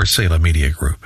[0.00, 1.04] Or Salem Media Group.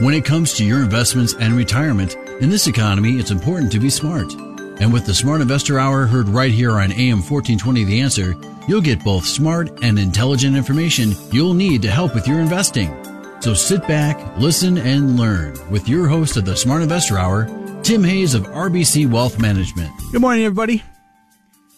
[0.00, 3.88] When it comes to your investments and retirement, in this economy, it's important to be
[3.88, 4.30] smart.
[4.78, 8.34] And with the Smart Investor Hour heard right here on AM 1420 The Answer,
[8.68, 12.94] you'll get both smart and intelligent information you'll need to help with your investing.
[13.40, 17.46] So sit back, listen, and learn with your host of the Smart Investor Hour,
[17.82, 19.90] Tim Hayes of RBC Wealth Management.
[20.12, 20.82] Good morning, everybody.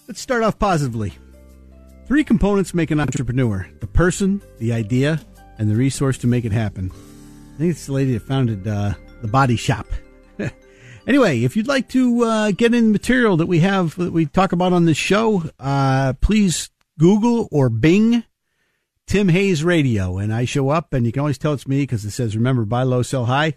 [0.09, 1.13] Let's start off positively.
[2.09, 5.21] Three components make an entrepreneur the person, the idea,
[5.59, 6.91] and the resource to make it happen.
[7.55, 9.87] I think it's the lady that founded uh, the Body Shop.
[11.07, 14.53] anyway, if you'd like to uh, get in material that we have that we talk
[14.53, 18.25] about on this show, uh, please Google or Bing
[19.07, 22.05] Tim Hayes Radio, and I show up, and you can always tell it's me because
[22.05, 23.55] it says "Remember, buy low, sell high."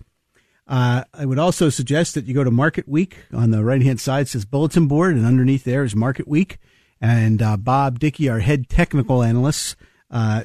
[0.67, 4.01] Uh, I would also suggest that you go to Market Week on the right hand
[4.01, 6.57] side says Bulletin Board, and underneath there is Market Week,
[6.99, 9.75] and uh, Bob Dickey, our head technical analyst,
[10.09, 10.43] uh,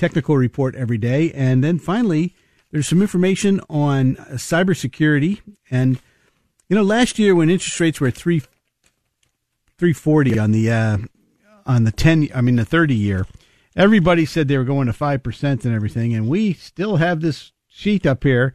[0.00, 2.34] technical report every day, and then finally
[2.70, 6.00] there's some information on cybersecurity, and
[6.68, 8.42] you know last year when interest rates were at three
[9.78, 10.98] three forty on the uh,
[11.66, 13.26] on the ten, I mean the thirty year
[13.76, 16.14] everybody said they were going to 5% and everything.
[16.14, 18.54] And we still have this sheet up here.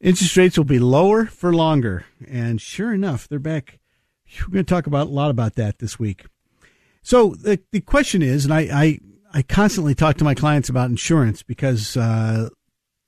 [0.00, 2.04] Interest rates will be lower for longer.
[2.26, 3.78] And sure enough, they're back.
[4.40, 6.24] We're going to talk about a lot about that this week.
[7.02, 8.98] So the, the question is, and I, I,
[9.32, 12.50] I constantly talk to my clients about insurance because uh,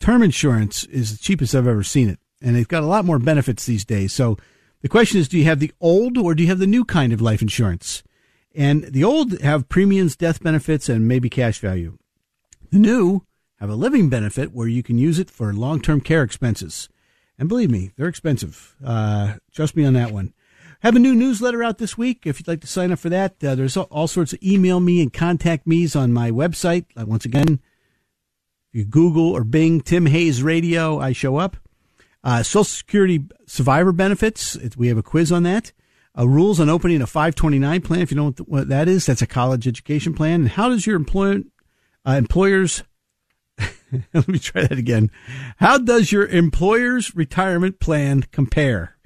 [0.01, 2.19] term insurance is the cheapest I've ever seen it.
[2.41, 4.13] And they've got a lot more benefits these days.
[4.13, 4.37] So
[4.83, 7.13] the question is, do you have the old or do you have the new kind
[7.13, 8.03] of life insurance?
[8.55, 11.97] And the old have premiums, death benefits, and maybe cash value.
[12.71, 13.23] The new
[13.61, 16.89] have a living benefit where you can use it for long term care expenses.
[17.39, 18.77] And believe me, they're expensive.
[18.85, 20.34] Uh, trust me on that one.
[20.85, 22.27] Have a new newsletter out this week.
[22.27, 25.01] If you'd like to sign up for that, uh, there's all sorts of email me
[25.01, 26.85] and contact me's on my website.
[26.95, 27.61] Uh, once again,
[28.71, 31.57] you Google or Bing Tim Hayes Radio, I show up.
[32.23, 34.59] Uh, Social Security survivor benefits.
[34.77, 35.73] We have a quiz on that.
[36.19, 38.03] Uh, rules on opening a 529 plan.
[38.03, 40.43] If you know what that is, that's a college education plan.
[40.43, 41.39] And how does your employer,
[42.07, 42.83] uh, employers,
[44.13, 45.11] let me try that again.
[45.57, 48.99] How does your employer's retirement plan compare?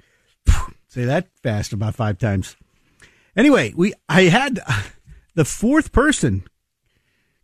[0.89, 2.55] Say that fast about five times.
[3.35, 4.59] Anyway, we, I had
[5.35, 6.43] the fourth person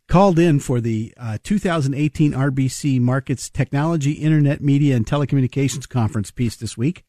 [0.08, 6.56] called in for the uh, 2018 RBC Markets Technology, Internet, Media, and Telecommunications Conference piece
[6.56, 7.06] this week.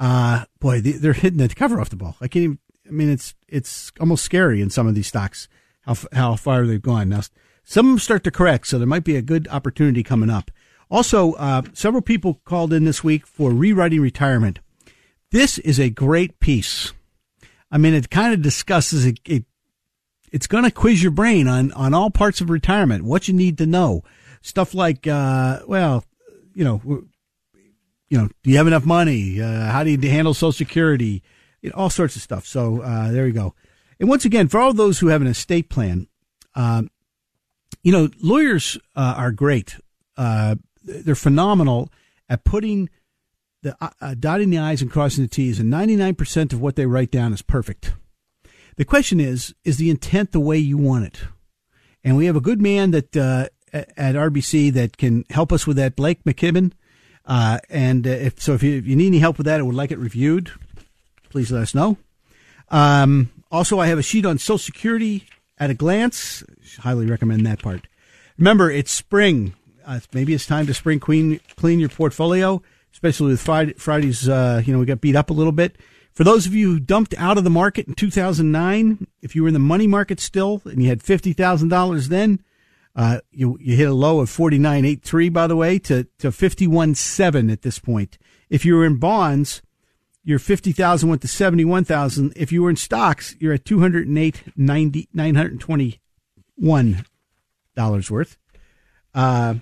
[0.00, 2.16] Uh, boy, they're hitting the cover off the ball.
[2.22, 2.58] I can't even,
[2.88, 5.46] I mean, it's, it's almost scary in some of these stocks,
[5.82, 7.10] how, how far they've gone.
[7.10, 7.20] Now,
[7.64, 10.50] some start to correct, so there might be a good opportunity coming up.
[10.90, 14.60] Also, uh, several people called in this week for rewriting retirement.
[15.30, 16.92] This is a great piece.
[17.70, 19.18] I mean, it kind of discusses it.
[19.24, 19.44] it
[20.32, 23.58] it's going to quiz your brain on, on all parts of retirement, what you need
[23.58, 24.02] to know.
[24.42, 26.04] Stuff like, uh, well,
[26.54, 26.80] you know,
[28.08, 29.40] you know, do you have enough money?
[29.40, 31.22] Uh, how do you handle Social Security?
[31.62, 32.46] You know, all sorts of stuff.
[32.46, 33.54] So uh, there you go.
[33.98, 36.06] And once again, for all those who have an estate plan,
[36.54, 36.90] um,
[37.82, 39.76] you know, lawyers uh, are great.
[40.16, 41.90] Uh, they're phenomenal
[42.28, 42.88] at putting
[43.66, 46.60] the uh, uh, dotting the i's and crossing the t's, and ninety nine percent of
[46.60, 47.92] what they write down is perfect.
[48.76, 51.24] The question is, is the intent the way you want it?
[52.04, 53.16] And we have a good man that
[53.72, 56.72] at RBC that can help us with that, Blake McKibben.
[57.24, 59.64] Uh, and uh, if so, if you, if you, need any help with that or
[59.64, 60.50] would like it reviewed,
[61.30, 61.96] please let us know.
[62.68, 65.26] Um, also, I have a sheet on Social Security
[65.58, 66.44] at a glance.
[66.78, 67.86] Highly recommend that part.
[68.38, 69.54] Remember, it's spring.
[69.84, 71.40] Uh, maybe it's time to spring clean
[71.80, 72.62] your portfolio,
[72.96, 74.26] especially with Friday, Friday's.
[74.26, 75.76] Uh, you know, we got beat up a little bit.
[76.14, 79.48] For those of you who dumped out of the market in 2009, if you were
[79.48, 82.40] in the money market still and you had fifty thousand dollars then,
[82.94, 87.60] uh, you, you hit a low of 49.83, by the way, to, to 51.7 at
[87.60, 88.16] this point.
[88.48, 89.60] If you were in bonds,
[90.24, 92.32] your 50,000 went to 71,000.
[92.34, 97.04] If you were in stocks, you're at 208.90, 921
[97.74, 98.38] dollars worth.
[99.14, 99.56] Uh,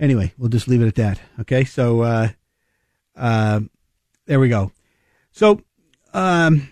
[0.00, 1.20] anyway, we'll just leave it at that.
[1.40, 1.64] Okay.
[1.64, 2.28] So, uh,
[3.14, 3.60] uh,
[4.26, 4.72] there we go.
[5.30, 5.60] So,
[6.12, 6.70] um,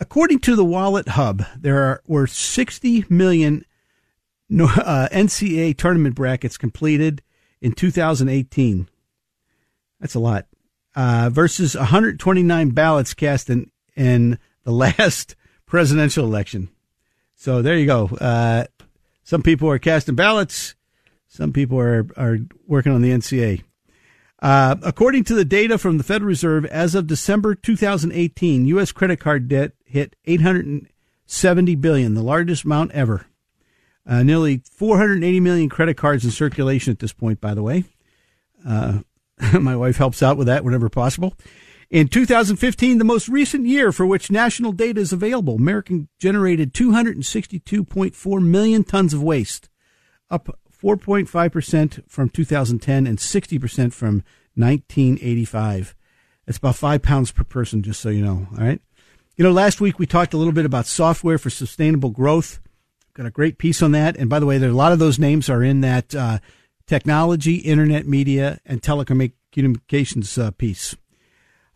[0.00, 3.64] according to the Wallet Hub, there are, were 60 million
[4.52, 7.22] uh, NCAA tournament brackets completed
[7.60, 8.88] in 2018.
[10.00, 10.46] That's a lot.
[10.94, 15.34] Uh, versus 129 ballots cast in, in the last
[15.66, 16.68] presidential election.
[17.34, 18.06] So there you go.
[18.06, 18.64] Uh,
[19.24, 20.74] some people are casting ballots.
[21.34, 22.38] Some people are, are
[22.68, 23.64] working on the NCA.
[24.40, 28.92] Uh, according to the data from the Federal Reserve, as of December 2018, U.S.
[28.92, 33.26] credit card debt hit 870 billion, the largest amount ever.
[34.06, 37.82] Uh, nearly 480 million credit cards in circulation at this point, by the way.
[38.64, 39.00] Uh,
[39.60, 41.34] my wife helps out with that whenever possible.
[41.90, 48.40] In 2015, the most recent year for which national data is available, American generated 262.4
[48.40, 49.68] million tons of waste,
[50.30, 50.48] up
[50.84, 54.22] 4.5% from 2010 and 60% from
[54.54, 55.94] 1985.
[56.44, 58.46] That's about five pounds per person, just so you know.
[58.52, 58.80] All right.
[59.36, 62.60] You know, last week we talked a little bit about software for sustainable growth.
[63.14, 64.16] Got a great piece on that.
[64.16, 66.38] And by the way, there a lot of those names are in that uh,
[66.86, 70.94] technology, internet media, and telecommunications uh, piece.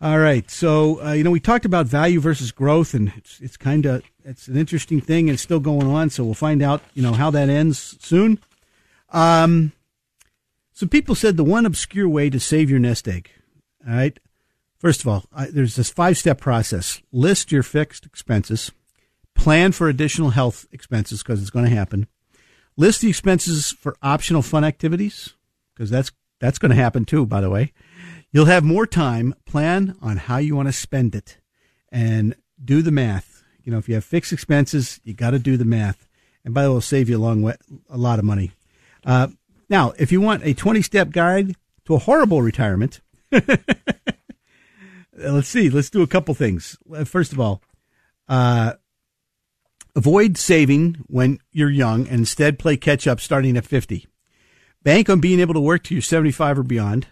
[0.01, 0.49] All right.
[0.51, 4.03] So, uh, you know, we talked about value versus growth, and it's, it's kind of
[4.25, 6.11] it's an interesting thing and it's still going on.
[6.11, 8.39] So we'll find out, you know, how that ends soon.
[9.11, 9.73] Um,
[10.73, 13.31] so people said the one obscure way to save your nest egg.
[13.87, 14.19] All right.
[14.79, 17.03] First of all, I, there's this five step process.
[17.11, 18.71] List your fixed expenses.
[19.35, 22.07] Plan for additional health expenses because it's going to happen.
[22.77, 25.35] List the expenses for optional fun activities
[25.75, 27.27] because that's that's going to happen too.
[27.27, 27.73] By the way,
[28.31, 29.35] you'll have more time.
[29.47, 31.39] Plan on how you want to spend it,
[31.91, 33.43] and do the math.
[33.65, 36.07] You know, if you have fixed expenses, you got to do the math.
[36.45, 37.57] And by the way, it'll save you a long way,
[37.91, 38.53] a lot of money.
[39.09, 39.29] Uh,
[39.71, 41.57] now, if you want a 20 step guide
[41.87, 43.01] to a horrible retirement,
[45.17, 45.71] let's see.
[45.71, 46.77] Let's do a couple things.
[47.07, 47.63] First of all,
[48.29, 48.75] uh,
[49.97, 54.07] avoid saving when you're young and instead play catch up starting at 50.
[54.83, 57.07] Bank on being able to work to you're 75 or beyond.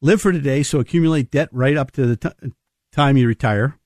[0.00, 2.52] Live for today, so accumulate debt right up to the t-
[2.90, 3.78] time you retire.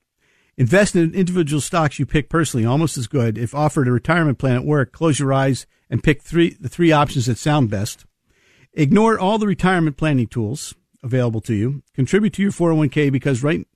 [0.61, 3.39] Invest in individual stocks you pick personally, almost as good.
[3.39, 6.93] If offered a retirement plan at work, close your eyes and pick three the three
[6.93, 8.05] options that sound best.
[8.75, 11.83] Ignore all the retirement planning tools available to you.
[11.95, 13.67] Contribute to your 401k because right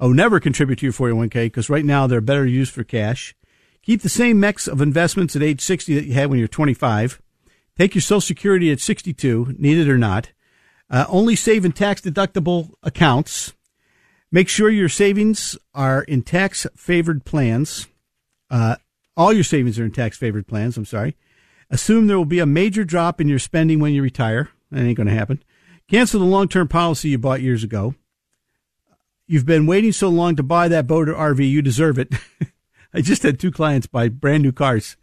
[0.00, 3.34] oh never contribute to your 401k because right now they're better used for cash.
[3.82, 7.20] Keep the same mix of investments at age 60 that you had when you're 25.
[7.76, 10.32] Take your social security at 62, need it or not.
[10.88, 13.52] Uh, only save in tax deductible accounts
[14.32, 17.88] Make sure your savings are in tax favored plans.
[18.48, 18.76] Uh,
[19.16, 20.76] all your savings are in tax favored plans.
[20.76, 21.16] I'm sorry.
[21.68, 24.50] Assume there will be a major drop in your spending when you retire.
[24.70, 25.42] That ain't going to happen.
[25.88, 27.94] Cancel the long term policy you bought years ago.
[29.26, 31.48] You've been waiting so long to buy that boat or RV.
[31.48, 32.12] You deserve it.
[32.94, 34.96] I just had two clients buy brand new cars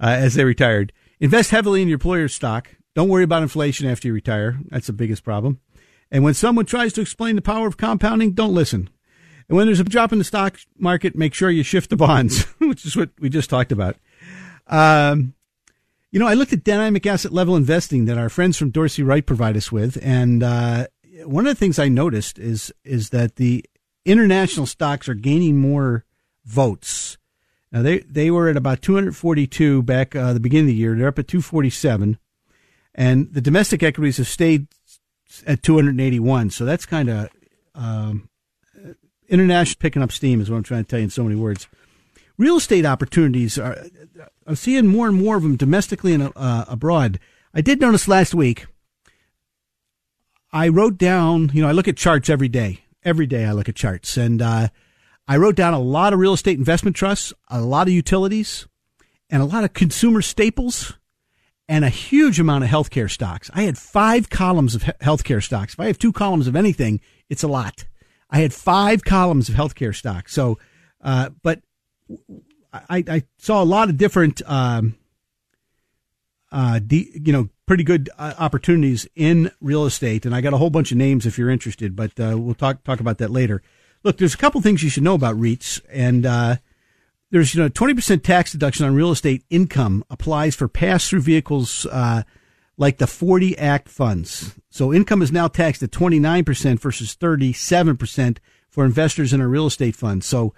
[0.00, 0.92] uh, as they retired.
[1.20, 2.70] Invest heavily in your employer's stock.
[2.94, 4.60] Don't worry about inflation after you retire.
[4.68, 5.60] That's the biggest problem.
[6.14, 8.88] And when someone tries to explain the power of compounding, don't listen.
[9.48, 12.44] And when there's a drop in the stock market, make sure you shift the bonds,
[12.60, 13.96] which is what we just talked about.
[14.68, 15.34] Um,
[16.12, 19.26] you know, I looked at dynamic asset level investing that our friends from Dorsey Wright
[19.26, 20.86] provide us with, and uh,
[21.24, 23.64] one of the things I noticed is is that the
[24.04, 26.04] international stocks are gaining more
[26.44, 27.18] votes.
[27.72, 30.94] Now they they were at about 242 back uh, the beginning of the year.
[30.94, 32.18] They're up at 247,
[32.94, 34.68] and the domestic equities have stayed
[35.46, 36.50] at 281.
[36.50, 37.28] So that's kind of
[37.74, 38.28] um,
[39.28, 41.68] international picking up steam, is what I'm trying to tell you in so many words.
[42.36, 43.86] Real estate opportunities are.
[44.46, 47.18] I'm seeing more and more of them domestically and uh, abroad.
[47.54, 48.66] I did notice last week.
[50.52, 52.80] I wrote down, you know, I look at charts every day.
[53.04, 54.68] Every day I look at charts, and uh,
[55.28, 58.66] I wrote down a lot of real estate investment trusts, a lot of utilities,
[59.28, 60.94] and a lot of consumer staples
[61.68, 63.50] and a huge amount of healthcare stocks.
[63.54, 65.74] I had five columns of healthcare stocks.
[65.74, 67.84] If I have two columns of anything, it's a lot.
[68.30, 70.32] I had five columns of healthcare stocks.
[70.32, 70.58] So,
[71.02, 71.60] uh, but
[72.72, 74.96] I, I, saw a lot of different, um,
[76.50, 80.58] uh, de, you know, pretty good uh, opportunities in real estate, and I got a
[80.58, 81.96] whole bunch of names if you're interested.
[81.96, 83.62] But uh, we'll talk talk about that later.
[84.02, 86.56] Look, there's a couple things you should know about REITs, and uh,
[87.34, 91.84] there's you know 20% tax deduction on real estate income applies for pass through vehicles
[91.86, 92.22] uh,
[92.76, 94.54] like the 40 Act funds.
[94.70, 98.38] So income is now taxed at 29% versus 37%
[98.70, 100.22] for investors in a real estate fund.
[100.22, 100.54] So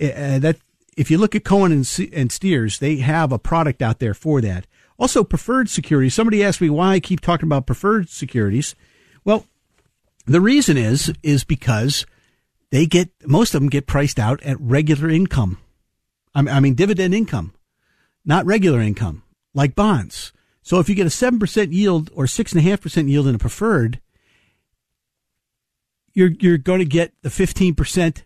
[0.00, 0.56] uh, that
[0.96, 4.40] if you look at Cohen and, and Steers, they have a product out there for
[4.40, 4.66] that.
[4.98, 6.12] Also, preferred securities.
[6.12, 8.74] Somebody asked me why I keep talking about preferred securities.
[9.24, 9.46] Well,
[10.26, 12.04] the reason is is because
[12.72, 15.58] they get most of them get priced out at regular income.
[16.34, 17.54] I mean, dividend income,
[18.24, 19.22] not regular income.
[19.54, 20.32] like bonds.
[20.62, 24.00] So if you get a 7% yield or 6.5% yield in a preferred,
[26.12, 28.22] you're, you're going to get the 15%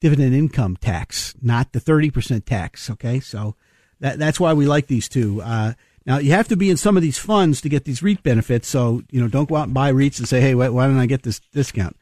[0.00, 2.90] dividend income tax, not the 30% tax.
[2.90, 3.20] Okay.
[3.20, 3.54] So
[4.00, 5.40] that, that's why we like these two.
[5.40, 5.74] Uh,
[6.04, 8.66] now you have to be in some of these funds to get these REIT benefits.
[8.66, 10.98] So, you know, don't go out and buy REITs and say, Hey, why, why don't
[10.98, 11.96] I get this discount?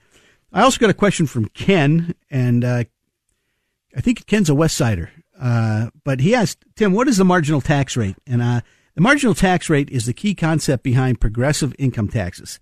[0.52, 2.84] I also got a question from Ken and, uh,
[3.96, 5.10] I think Ken's a West Sider.
[5.40, 8.16] Uh, but he asked, Tim, what is the marginal tax rate?
[8.26, 8.60] And, uh,
[8.98, 12.58] the marginal tax rate is the key concept behind progressive income taxes.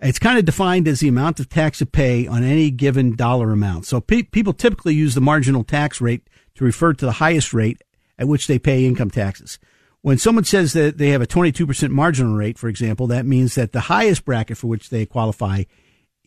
[0.00, 3.50] It's kind of defined as the amount of tax to pay on any given dollar
[3.50, 3.86] amount.
[3.86, 7.82] So pe- people typically use the marginal tax rate to refer to the highest rate
[8.16, 9.58] at which they pay income taxes.
[10.02, 13.72] When someone says that they have a 22% marginal rate, for example, that means that
[13.72, 15.64] the highest bracket for which they qualify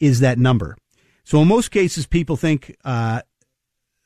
[0.01, 0.75] is that number.
[1.23, 3.21] So in most cases, people think uh,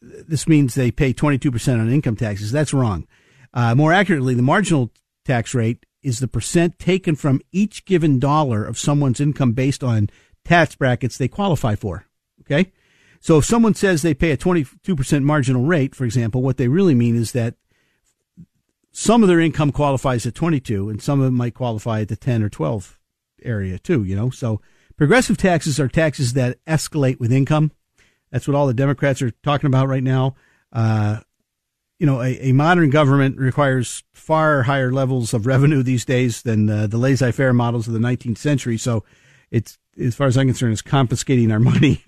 [0.01, 2.51] this means they pay 22% on income taxes.
[2.51, 3.07] That's wrong.
[3.53, 4.91] Uh, more accurately, the marginal
[5.25, 10.09] tax rate is the percent taken from each given dollar of someone's income based on
[10.45, 12.05] tax brackets they qualify for.
[12.41, 12.71] Okay.
[13.19, 16.95] So if someone says they pay a 22% marginal rate, for example, what they really
[16.95, 17.55] mean is that
[18.91, 22.15] some of their income qualifies at 22 and some of it might qualify at the
[22.15, 22.97] 10 or 12
[23.43, 24.29] area too, you know?
[24.29, 24.61] So
[24.95, 27.71] progressive taxes are taxes that escalate with income.
[28.31, 30.35] That's what all the Democrats are talking about right now.
[30.71, 31.19] Uh,
[31.97, 36.69] you know, a, a, modern government requires far higher levels of revenue these days than
[36.69, 38.77] uh, the laissez-faire models of the 19th century.
[38.77, 39.03] So,
[39.51, 42.03] it's as far as I'm concerned, it's confiscating our money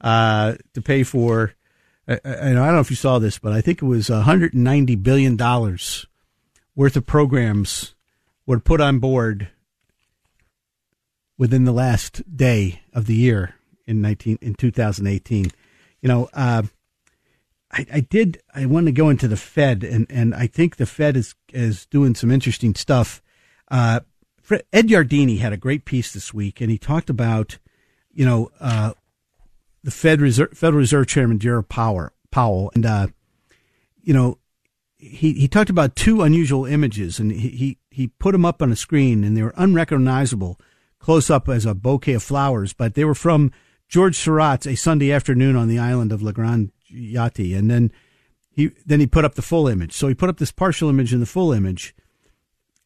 [0.00, 1.54] uh, to pay for.
[2.08, 5.36] I, I, don't know if you saw this, but I think it was 190 billion
[5.36, 6.06] dollars
[6.74, 7.94] worth of programs
[8.46, 9.48] were put on board
[11.36, 13.54] within the last day of the year
[13.90, 15.50] in 19 in 2018.
[16.00, 16.28] You know.
[16.32, 16.62] Uh,
[17.72, 18.42] I, I did.
[18.52, 21.86] I want to go into the Fed, and, and I think the Fed is is
[21.86, 23.22] doing some interesting stuff.
[23.70, 24.00] Uh,
[24.72, 27.58] Ed Yardeni had a great piece this week, and he talked about,
[28.12, 28.94] you know, uh,
[29.84, 33.06] the Fed Reserve, Federal Reserve Chairman Jerome Powell, Powell, and uh,
[34.02, 34.38] you know,
[34.98, 38.76] he he talked about two unusual images, and he he put them up on a
[38.76, 40.58] screen, and they were unrecognizable
[41.00, 43.50] close up as a bouquet of flowers, but they were from
[43.90, 47.90] George Seurat's A Sunday Afternoon on the Island of La Grande Jatte, and then
[48.48, 49.92] he then he put up the full image.
[49.92, 51.94] So he put up this partial image and the full image,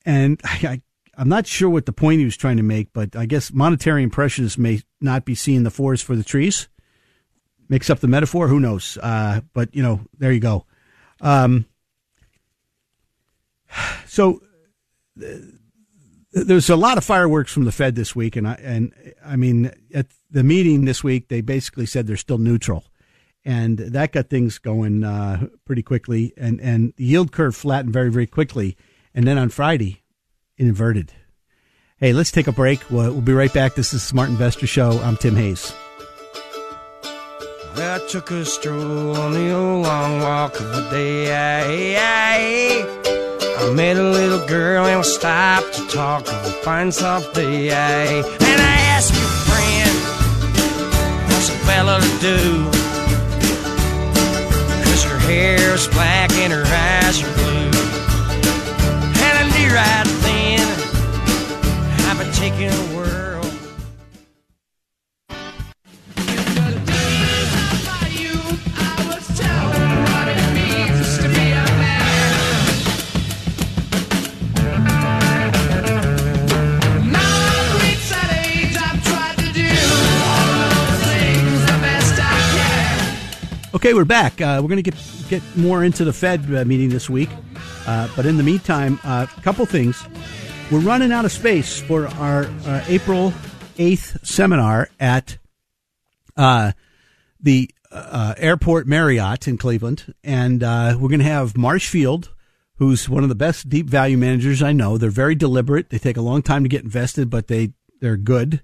[0.07, 0.81] and I,
[1.17, 3.53] I am not sure what the point he was trying to make, but I guess
[3.53, 6.69] monetary impressionists may not be seeing the forest for the trees.
[7.69, 8.99] Mix up the metaphor, who knows?
[9.03, 10.65] Uh, but you know, there you go.
[11.21, 11.67] Um,
[14.07, 14.41] so.
[16.35, 18.93] There's a lot of fireworks from the Fed this week, and I and
[19.25, 22.85] I mean at the meeting this week they basically said they're still neutral
[23.45, 26.33] and that got things going uh, pretty quickly.
[26.37, 28.77] And and the yield curve flattened very very quickly,
[29.15, 30.03] and then on Friday,
[30.57, 31.13] it inverted.
[31.99, 32.91] Hey, let's take a break.
[32.91, 33.75] We'll, we'll be right back.
[33.75, 34.99] This is Smart Investor Show.
[35.01, 35.73] I'm Tim Hayes.
[37.77, 41.95] I took a stroll on the old long walk of the day.
[43.57, 47.69] I met a little girl and we stopped to talk of a fine soft day.
[47.71, 49.95] And I asked your friend,
[51.31, 52.41] what's a fella to do?
[54.85, 57.71] Cause her hair is black and her eyes are blue.
[59.23, 60.67] And I knew right then
[62.09, 62.94] I've been taking a
[83.85, 84.41] Okay, we're back.
[84.41, 84.99] Uh, we're going to get
[85.29, 87.29] get more into the Fed uh, meeting this week,
[87.87, 90.03] uh, but in the meantime, a uh, couple things.
[90.71, 93.35] We're running out of space for our uh, April
[93.77, 95.37] eighth seminar at
[96.35, 96.73] uh,
[97.39, 102.33] the Airport Marriott in Cleveland, and we're going to have Marshfield,
[102.77, 104.97] who's one of the best deep value managers I know.
[104.97, 105.91] They're very deliberate.
[105.91, 108.63] They take a long time to get invested, but they they're good.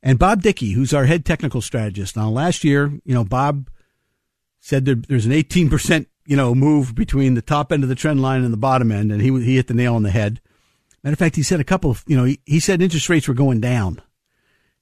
[0.00, 2.16] And Bob Dickey, who's our head technical strategist.
[2.16, 3.68] Now, last year, you know, Bob
[4.60, 8.22] said there, there's an 18%, you know, move between the top end of the trend
[8.22, 9.10] line and the bottom end.
[9.10, 10.40] And he, he hit the nail on the head.
[11.02, 13.26] Matter of fact, he said a couple of, you know, he, he said interest rates
[13.26, 14.02] were going down.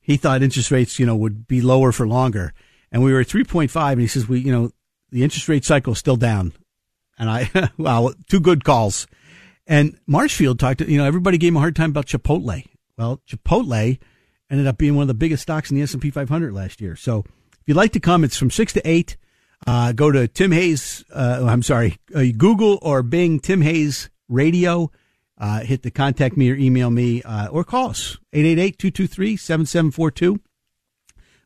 [0.01, 2.53] He thought interest rates, you know, would be lower for longer.
[2.91, 4.71] And we were at 3.5 and he says, we, you know,
[5.11, 6.53] the interest rate cycle is still down.
[7.19, 9.07] And I, wow, two good calls.
[9.67, 12.67] And Marshfield talked to, you know, everybody gave him a hard time about Chipotle.
[12.97, 13.99] Well, Chipotle
[14.51, 16.97] ended up being one of the biggest stocks in the S&P 500 last year.
[16.97, 19.17] So if you'd like to come, it's from six to eight.
[19.67, 21.05] Uh, go to Tim Hayes.
[21.13, 24.91] Uh, I'm sorry, uh, Google or Bing Tim Hayes radio.
[25.37, 30.41] Uh, hit the contact me or email me uh, or call us 888-223-7742.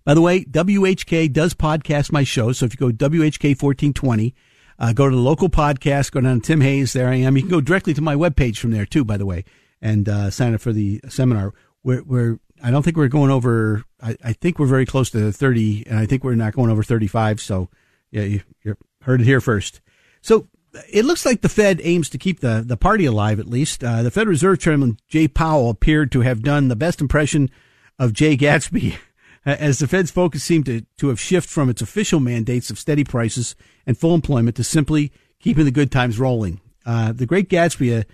[0.05, 2.51] By the way, WHK does podcast my show.
[2.53, 4.35] So if you go WHK 1420,
[4.79, 6.95] uh, go to the local podcast, go down to Tim Hayes.
[6.95, 7.37] There I am.
[7.37, 9.45] You can go directly to my webpage from there too, by the way,
[9.83, 11.53] and sign up for the seminar.
[11.85, 13.85] We're, we're I don't think we're going over.
[14.01, 16.83] I, I, think we're very close to 30, and I think we're not going over
[16.83, 17.41] 35.
[17.41, 17.69] So,
[18.13, 19.81] yeah, you, you heard it here first.
[20.21, 20.47] So
[20.91, 23.83] it looks like the Fed aims to keep the, the party alive, at least.
[23.83, 27.51] Uh, the Fed Reserve Chairman Jay Powell appeared to have done the best impression
[27.99, 28.97] of Jay Gatsby
[29.45, 33.05] as the Fed's focus seemed to, to have shifted from its official mandates of steady
[33.05, 36.61] prices and full employment to simply keeping the good times rolling.
[36.87, 38.05] Uh, the Great Gatsby,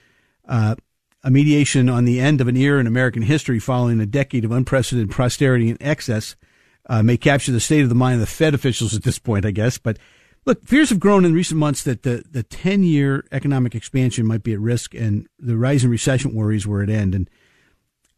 [0.49, 0.75] uh,
[1.23, 4.53] a mediation on the end of an era in American history following a decade of
[4.53, 6.37] unprecedented prosperity and excess,
[6.89, 9.45] uh, may capture the state of the mind of the Fed officials at this point,
[9.45, 9.79] I guess.
[9.79, 9.99] But
[10.47, 14.43] look, fears have grown in recent months that the, the 10 year economic expansion might
[14.43, 17.15] be at risk and the rising recession worries were at end.
[17.15, 17.31] And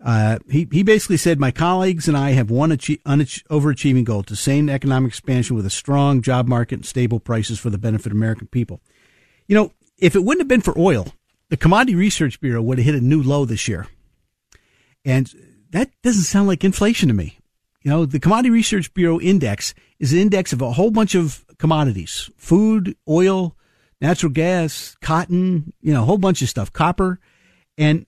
[0.02, 4.22] uh, he, he basically said, My colleagues and I have one achieve, unach- overachieving goal
[4.24, 8.06] to sustain economic expansion with a strong job market and stable prices for the benefit
[8.06, 8.80] of American people.
[9.46, 11.08] You know, if it wouldn't have been for oil,
[11.50, 13.88] the Commodity Research Bureau would have hit a new low this year.
[15.04, 15.30] And
[15.70, 17.39] that doesn't sound like inflation to me.
[17.82, 21.44] You know, the Commodity Research Bureau index is an index of a whole bunch of
[21.58, 23.56] commodities food, oil,
[24.00, 27.18] natural gas, cotton, you know, a whole bunch of stuff, copper.
[27.78, 28.06] And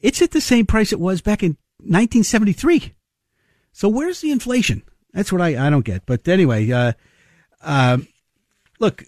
[0.00, 2.94] it's at the same price it was back in 1973.
[3.72, 4.82] So where's the inflation?
[5.12, 6.06] That's what I, I don't get.
[6.06, 6.92] But anyway, uh,
[7.62, 7.98] uh,
[8.78, 9.04] look,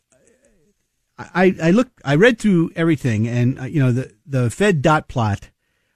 [1.18, 5.08] I, I look, I read through everything and, uh, you know, the, the Fed dot
[5.08, 5.50] plot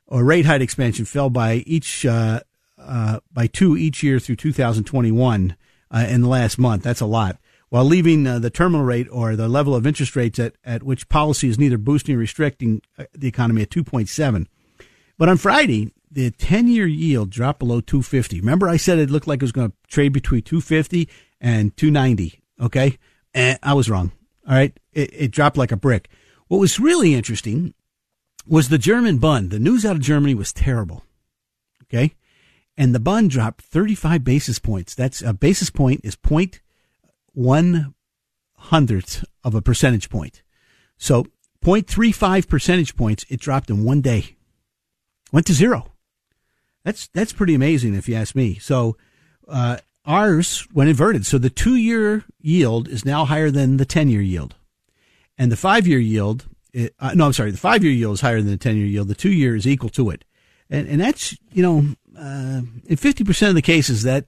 [0.07, 2.41] or rate height expansion fell by each, uh,
[2.85, 5.57] uh, by two each year through 2021
[5.91, 6.83] uh, in the last month.
[6.83, 7.39] That's a lot.
[7.69, 11.09] While leaving uh, the terminal rate or the level of interest rates at, at which
[11.09, 14.47] policy is neither boosting or restricting uh, the economy at 2.7.
[15.17, 18.41] But on Friday, the 10 year yield dropped below 250.
[18.41, 21.09] Remember, I said it looked like it was going to trade between 250
[21.41, 22.43] and 290.
[22.61, 22.99] Okay.
[23.35, 24.13] And I was wrong.
[24.47, 24.79] All right.
[24.93, 26.11] It, it dropped like a brick.
[26.49, 27.73] What was really interesting
[28.47, 29.51] was the German Bund.
[29.51, 31.05] The news out of Germany was terrible.
[31.85, 32.15] Okay.
[32.83, 34.97] And the bond dropped 35 basis points.
[34.97, 36.61] That's a basis point is point
[37.33, 37.95] one
[38.55, 40.43] hundredth of a percentage point.
[40.97, 41.27] So
[41.65, 44.35] 0.35 percentage points, it dropped in one day
[45.31, 45.93] went to zero.
[46.85, 48.59] That's that's pretty amazing if you ask me.
[48.59, 48.97] So
[49.47, 51.25] uh, ours went inverted.
[51.25, 54.57] So the two year yield is now higher than the ten year yield,
[55.39, 56.47] and the five year yield.
[56.77, 57.53] Uh, no, I'm sorry.
[57.53, 59.07] The five year yield is higher than the ten year yield.
[59.07, 60.25] The two year is equal to it,
[60.69, 64.27] and and that's you know uh, in fifty percent of the cases that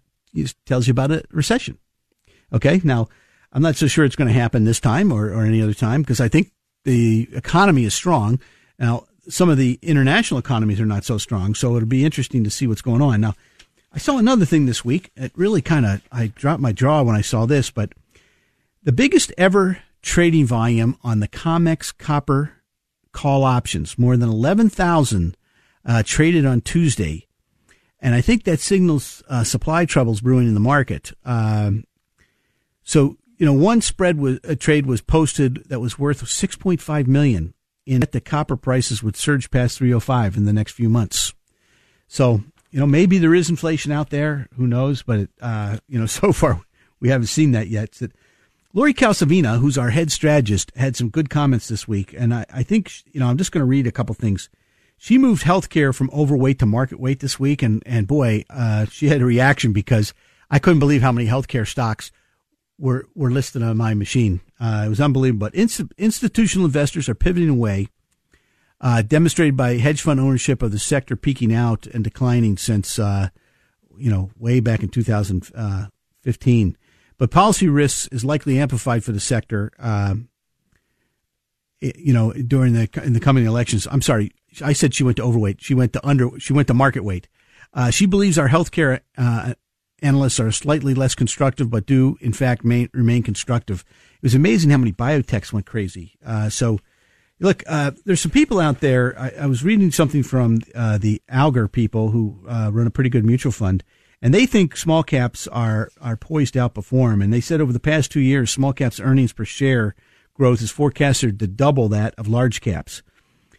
[0.66, 1.78] tells you about a recession.
[2.52, 3.08] Okay, now
[3.52, 6.02] I'm not so sure it's going to happen this time or, or any other time
[6.02, 6.52] because I think
[6.84, 8.40] the economy is strong.
[8.78, 11.54] Now some of the international economies are not so strong.
[11.54, 13.20] So it'll be interesting to see what's going on.
[13.20, 13.34] Now,
[13.92, 15.10] I saw another thing this week.
[15.16, 17.92] It really kind of, I dropped my jaw when I saw this, but
[18.82, 22.52] the biggest ever trading volume on the COMEX copper
[23.12, 25.36] call options, more than 11,000
[25.84, 27.26] uh, traded on Tuesday.
[28.04, 31.12] And I think that signals uh, supply troubles brewing in the market.
[31.24, 31.84] Um,
[32.82, 37.54] so, you know, one spread was a trade was posted that was worth 6.5 million
[37.86, 41.32] in that the copper prices would surge past 305 in the next few months.
[42.06, 44.48] So, you know, maybe there is inflation out there.
[44.54, 45.02] Who knows?
[45.02, 46.60] But, uh, you know, so far
[47.00, 47.98] we haven't seen that yet.
[48.74, 52.14] Lori Calvasina, who's our head strategist, had some good comments this week.
[52.14, 54.50] And I, I think, you know, I'm just going to read a couple things.
[54.96, 57.62] She moved healthcare from overweight to market weight this week.
[57.62, 60.14] And, and boy, uh, she had a reaction because
[60.50, 62.10] I couldn't believe how many healthcare stocks
[62.78, 64.40] were, were listed on my machine.
[64.58, 65.46] Uh, it was unbelievable.
[65.46, 67.88] But inst- institutional investors are pivoting away,
[68.80, 73.28] uh, demonstrated by hedge fund ownership of the sector peaking out and declining since, uh,
[73.98, 76.76] you know, way back in 2015.
[77.16, 79.70] But policy risks is likely amplified for the sector.
[79.78, 80.28] Um,
[81.80, 83.86] you know, during the in the coming elections.
[83.90, 85.62] I'm sorry, I said she went to overweight.
[85.62, 86.38] She went to under.
[86.38, 87.28] She went to market weight.
[87.72, 89.54] Uh, she believes our healthcare uh,
[90.02, 93.84] analysts are slightly less constructive, but do in fact remain constructive.
[94.16, 96.14] It was amazing how many biotechs went crazy.
[96.24, 96.78] Uh, so,
[97.40, 99.18] look, uh, there's some people out there.
[99.18, 103.10] I, I was reading something from uh, the Alger people who uh, run a pretty
[103.10, 103.82] good mutual fund,
[104.22, 107.22] and they think small caps are are poised to outperform.
[107.24, 109.94] And they said over the past two years, small caps earnings per share
[110.34, 113.02] growth is forecasted to double that of large caps.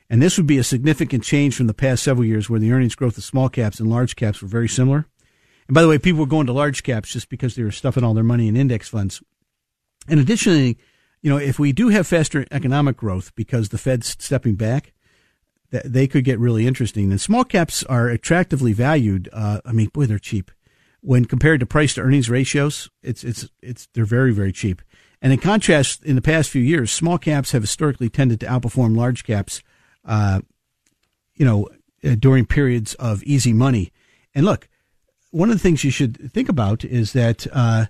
[0.10, 2.96] And this would be a significant change from the past several years where the earnings
[2.96, 5.08] growth of small caps and large caps were very similar.
[5.68, 8.04] And by the way, people were going to large caps just because they were stuffing
[8.04, 9.22] all their money in index funds.
[10.08, 10.78] And additionally,
[11.22, 14.94] you know, if we do have faster economic growth because the Fed's stepping back,
[15.72, 17.10] that they could get really interesting.
[17.12, 19.28] And small caps are attractively valued.
[19.34, 20.52] Uh, I mean, boy, they're cheap
[21.02, 22.89] when compared to price to earnings ratios.
[23.02, 24.82] It's it's it's they're very very cheap.
[25.22, 28.96] And in contrast, in the past few years, small caps have historically tended to outperform
[28.96, 29.62] large caps.
[30.06, 30.41] Uh,
[31.36, 31.68] you know,
[32.04, 33.91] uh, during periods of easy money.
[34.34, 34.70] And look,
[35.32, 37.88] one of the things you should think about is that uh,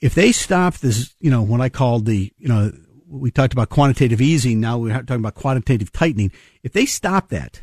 [0.00, 2.72] if they stop this, you know, what I called the, you know,
[3.08, 4.60] we talked about quantitative easing.
[4.60, 6.32] Now we're talking about quantitative tightening.
[6.62, 7.62] If they stop that,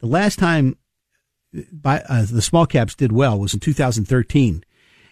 [0.00, 0.76] the last time
[1.72, 4.64] by, uh, the small caps did well was in 2013,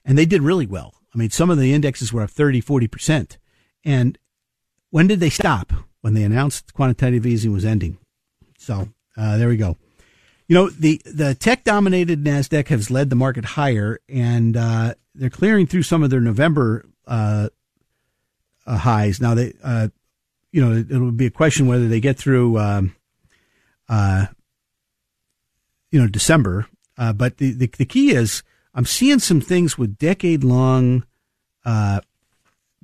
[0.05, 0.95] and they did really well.
[1.15, 3.39] I mean, some of the indexes were up 30, 40 percent.
[3.85, 4.19] And
[4.91, 5.73] when did they stop?
[6.01, 7.99] When they announced quantitative easing was ending.
[8.59, 9.77] So uh, there we go.
[10.49, 15.31] You know, the, the tech dominated NASDAQ has led the market higher, and uh, they're
[15.31, 17.51] clearing through some of their November uh,
[18.67, 19.21] uh, highs.
[19.21, 19.89] Now, they, uh,
[20.51, 22.97] you know, it, will be a question whether they get through, um,
[23.89, 24.27] uh,
[25.93, 26.67] you know, December.
[26.97, 28.43] But the, the, the, key is
[28.75, 31.05] I'm seeing some things with decade long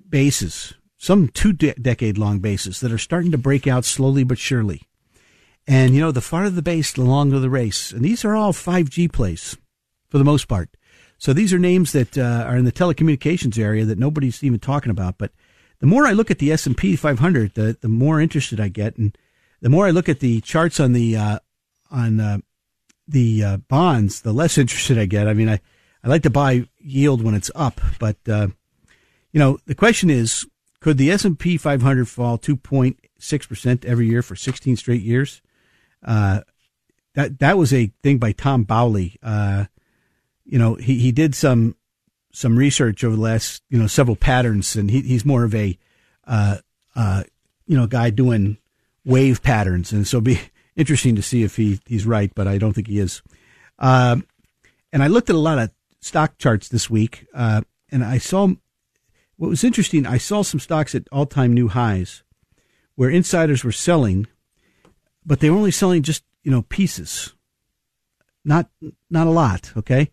[0.09, 0.75] bases,
[1.07, 4.83] some two de- decade long bases that are starting to break out slowly but surely.
[5.69, 7.93] And, you know, the farther the base, the longer the race.
[7.93, 9.57] And these are all 5G plays
[10.09, 10.69] for the most part.
[11.17, 14.91] So these are names that uh, are in the telecommunications area that nobody's even talking
[14.91, 15.17] about.
[15.17, 15.31] But
[15.79, 18.97] the more I look at the S&P 500, the, the more interested I get.
[18.97, 19.17] And
[19.61, 21.39] the more I look at the charts on the, uh,
[21.89, 22.39] on, uh,
[23.07, 25.29] the, uh, bonds, the less interested I get.
[25.29, 25.61] I mean, I,
[26.03, 28.49] I like to buy yield when it's up, but, uh,
[29.33, 30.45] you know, the question is,
[30.87, 35.43] could the S&P 500 fall 2.6% every year for 16 straight years?
[36.01, 36.43] Uh,
[37.15, 39.19] that that was a thing by Tom Bowley.
[39.21, 39.65] Uh,
[40.45, 41.75] you know, he, he did some
[42.33, 45.77] some research over the last you know several patterns, and he, he's more of a
[46.25, 46.59] uh,
[46.95, 47.25] uh,
[47.67, 48.57] you know guy doing
[49.05, 50.39] wave patterns, and so be
[50.77, 53.23] interesting to see if he he's right, but I don't think he is.
[53.81, 54.25] Um,
[54.93, 58.55] and I looked at a lot of stock charts this week, uh, and I saw
[59.37, 60.07] what was interesting.
[60.07, 62.23] I saw some stocks at all time new highs,
[62.95, 64.27] where insiders were selling
[65.27, 67.35] but they were only selling just you know pieces,
[68.45, 68.71] not
[69.11, 69.73] not a lot.
[69.77, 70.11] Okay,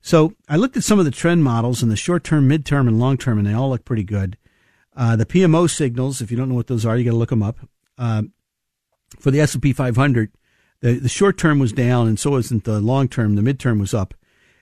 [0.00, 2.88] so I looked at some of the trend models in the short term, mid term,
[2.88, 4.38] and long term, and they all look pretty good.
[4.96, 7.30] Uh, the PMO signals, if you don't know what those are, you got to look
[7.30, 7.58] them up.
[7.98, 8.22] Uh,
[9.18, 10.32] for the S and P 500,
[10.80, 13.36] the the short term was down, and so wasn't the long term.
[13.36, 14.14] The mid term was up.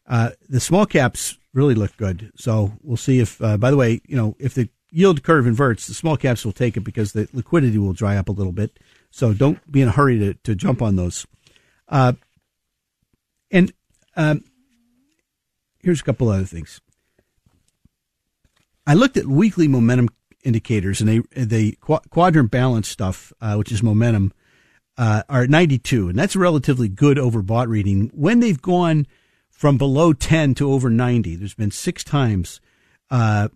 [0.06, 3.42] Uh, the small caps really look good, so we'll see if.
[3.42, 6.52] Uh, by the way, you know if the yield curve inverts, the small caps will
[6.52, 8.78] take it because the liquidity will dry up a little bit.
[9.10, 11.26] So don't be in a hurry to, to jump on those.
[11.88, 12.12] Uh,
[13.50, 13.72] and
[14.16, 14.44] um,
[15.82, 16.80] here's a couple other things.
[18.86, 20.08] I looked at weekly momentum
[20.44, 21.76] indicators, and they the
[22.10, 24.32] quadrant balance stuff, uh, which is momentum,
[24.98, 28.10] uh, are at 92, and that's relatively good overbought reading.
[28.12, 29.06] When they've gone
[29.62, 32.60] from below 10 to over 90, there's been six times.
[33.12, 33.46] Uh,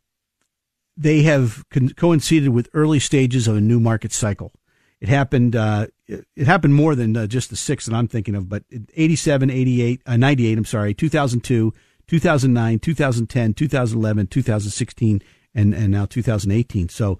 [0.97, 4.53] they have con- coincided with early stages of a new market cycle.
[5.01, 5.57] It happened.
[5.57, 8.63] Uh, it happened more than uh, just the six that I'm thinking of, but
[8.95, 10.59] 87, 88, uh, 98.
[10.59, 11.73] I'm sorry, 2002,
[12.07, 15.23] 2009, 2010, 2011, 2016,
[15.57, 16.89] and and now 2018.
[16.89, 17.19] So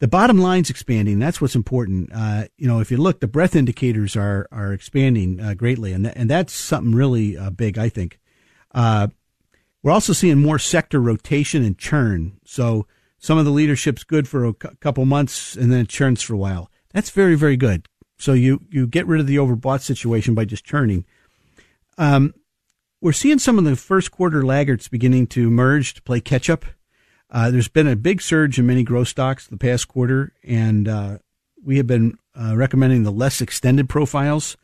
[0.00, 1.18] the bottom line's expanding.
[1.18, 2.10] That's what's important.
[2.12, 6.04] Uh, you know, if you look, the breadth indicators are are expanding uh, greatly, and
[6.04, 7.78] th- and that's something really uh, big.
[7.78, 8.18] I think.
[8.74, 12.40] we're also seeing more sector rotation and churn.
[12.44, 12.86] So
[13.24, 16.38] some of the leadership's good for a couple months, and then it churns for a
[16.38, 16.70] while.
[16.92, 17.88] That's very, very good.
[18.18, 21.06] So you, you get rid of the overbought situation by just churning.
[21.96, 22.34] Um,
[23.00, 26.66] we're seeing some of the first quarter laggards beginning to merge to play catch up.
[27.34, 31.18] Uh, there's been a big surge in many growth stocks the past quarter, and uh,
[31.64, 34.56] we have been uh, recommending the less extended profiles.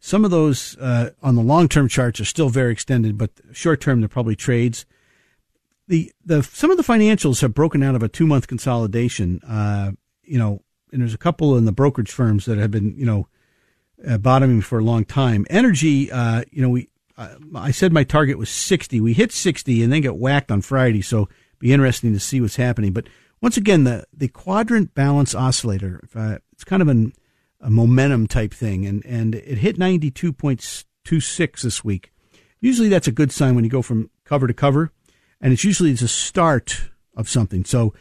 [0.00, 3.80] Some of those uh, on the long term charts are still very extended, but short
[3.80, 4.86] term they're probably trades.
[5.86, 9.40] The the some of the financials have broken out of a two month consolidation.
[9.48, 9.92] Uh,
[10.24, 13.28] you know, and there's a couple in the brokerage firms that have been, you know,
[14.04, 15.46] uh, bottoming for a long time.
[15.48, 16.10] Energy,
[16.50, 16.88] you know, we,
[17.54, 19.00] I said my target was 60.
[19.00, 21.02] We hit 60 and then get whacked on Friday.
[21.02, 22.92] So be interesting to see what's happening.
[22.92, 23.08] But
[23.40, 27.12] once again, the, the quadrant balance oscillator, uh, it's kind of an,
[27.60, 28.86] a momentum type thing.
[28.86, 32.12] And, and it hit 92.26 this week.
[32.60, 34.92] Usually that's a good sign when you go from cover to cover.
[35.40, 37.64] And it's usually it's a start of something.
[37.64, 37.92] So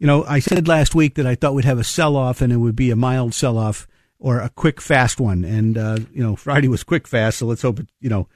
[0.00, 2.50] you know, I said last week that I thought we'd have a sell off and
[2.52, 3.86] it would be a mild sell off
[4.18, 5.44] or a quick fast one.
[5.44, 7.38] And, uh, you know, Friday was quick fast.
[7.38, 8.26] So let's hope it, you know,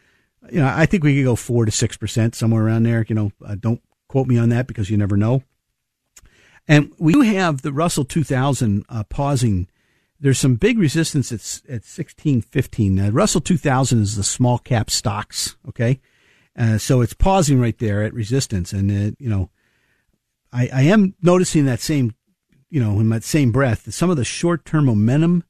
[0.52, 3.06] you know, I think we could go four to 6% somewhere around there.
[3.08, 3.80] You know, uh, don't
[4.14, 5.42] quote me on that because you never know.
[6.68, 9.66] And we do have the Russell 2000 uh, pausing.
[10.20, 13.00] There's some big resistance at, at 1615.
[13.00, 15.56] Uh, Russell 2000 is the small cap stocks.
[15.68, 16.00] Okay.
[16.56, 18.72] Uh, so it's pausing right there at resistance.
[18.72, 19.50] And, uh, you know,
[20.52, 22.14] I, I am noticing that same,
[22.70, 25.42] you know, in that same breath, that some of the short term momentum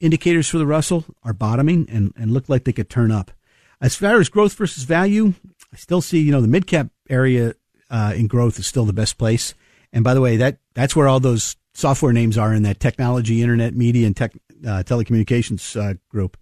[0.00, 3.30] indicators for the Russell are bottoming and, and look like they could turn up.
[3.80, 5.34] As far as growth versus value,
[5.72, 7.54] I still see, you know, the mid cap area
[7.90, 9.54] uh, in growth is still the best place.
[9.92, 13.42] And by the way, that that's where all those software names are in that technology,
[13.42, 14.32] internet, media, and tech,
[14.64, 16.36] uh, telecommunications uh, group.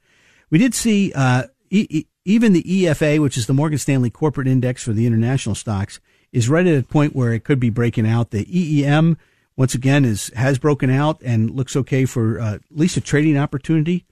[0.50, 4.48] We did see uh, e- e- even the EFA, which is the Morgan Stanley Corporate
[4.48, 6.00] Index for the international stocks,
[6.32, 8.30] is right at a point where it could be breaking out.
[8.30, 9.16] The EEM,
[9.56, 13.38] once again, is has broken out and looks okay for uh, at least a trading
[13.38, 14.04] opportunity.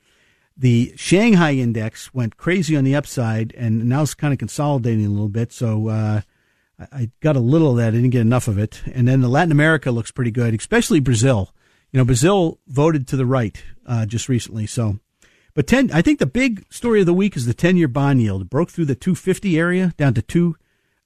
[0.56, 5.10] The Shanghai index went crazy on the upside and now it's kind of consolidating a
[5.10, 5.52] little bit.
[5.52, 6.22] So
[6.78, 7.88] uh, I got a little of that.
[7.88, 8.82] I didn't get enough of it.
[8.92, 11.52] And then the Latin America looks pretty good, especially Brazil.
[11.92, 14.66] You know, Brazil voted to the right uh, just recently.
[14.66, 14.98] So,
[15.54, 18.42] but ten, I think the big story of the week is the ten-year bond yield
[18.42, 20.56] it broke through the 250 area down to two.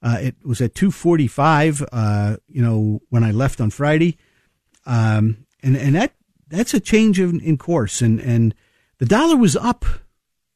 [0.02, 1.84] Uh, it was at 245.
[1.92, 4.16] Uh, you know, when I left on Friday,
[4.86, 6.14] um, and and that
[6.48, 8.00] that's a change in, in course.
[8.00, 8.54] And and
[8.98, 9.84] the dollar was up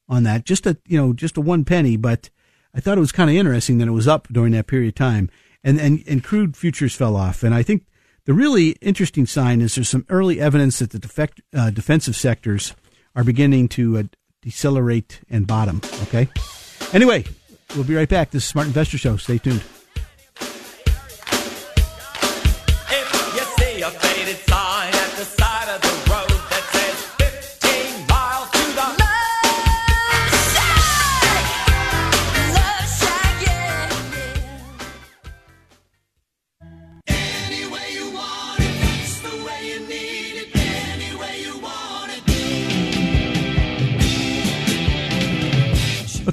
[0.09, 2.29] on that, just a you know just a one penny, but
[2.75, 4.95] I thought it was kind of interesting that it was up during that period of
[4.95, 5.29] time,
[5.63, 7.41] and and and crude futures fell off.
[7.41, 7.85] And I think
[8.25, 12.75] the really interesting sign is there's some early evidence that the defect, uh, defensive sectors
[13.15, 14.03] are beginning to uh,
[14.41, 15.79] decelerate and bottom.
[16.03, 16.27] Okay.
[16.91, 17.23] Anyway,
[17.75, 18.31] we'll be right back.
[18.31, 19.15] This is Smart Investor Show.
[19.17, 19.63] Stay tuned.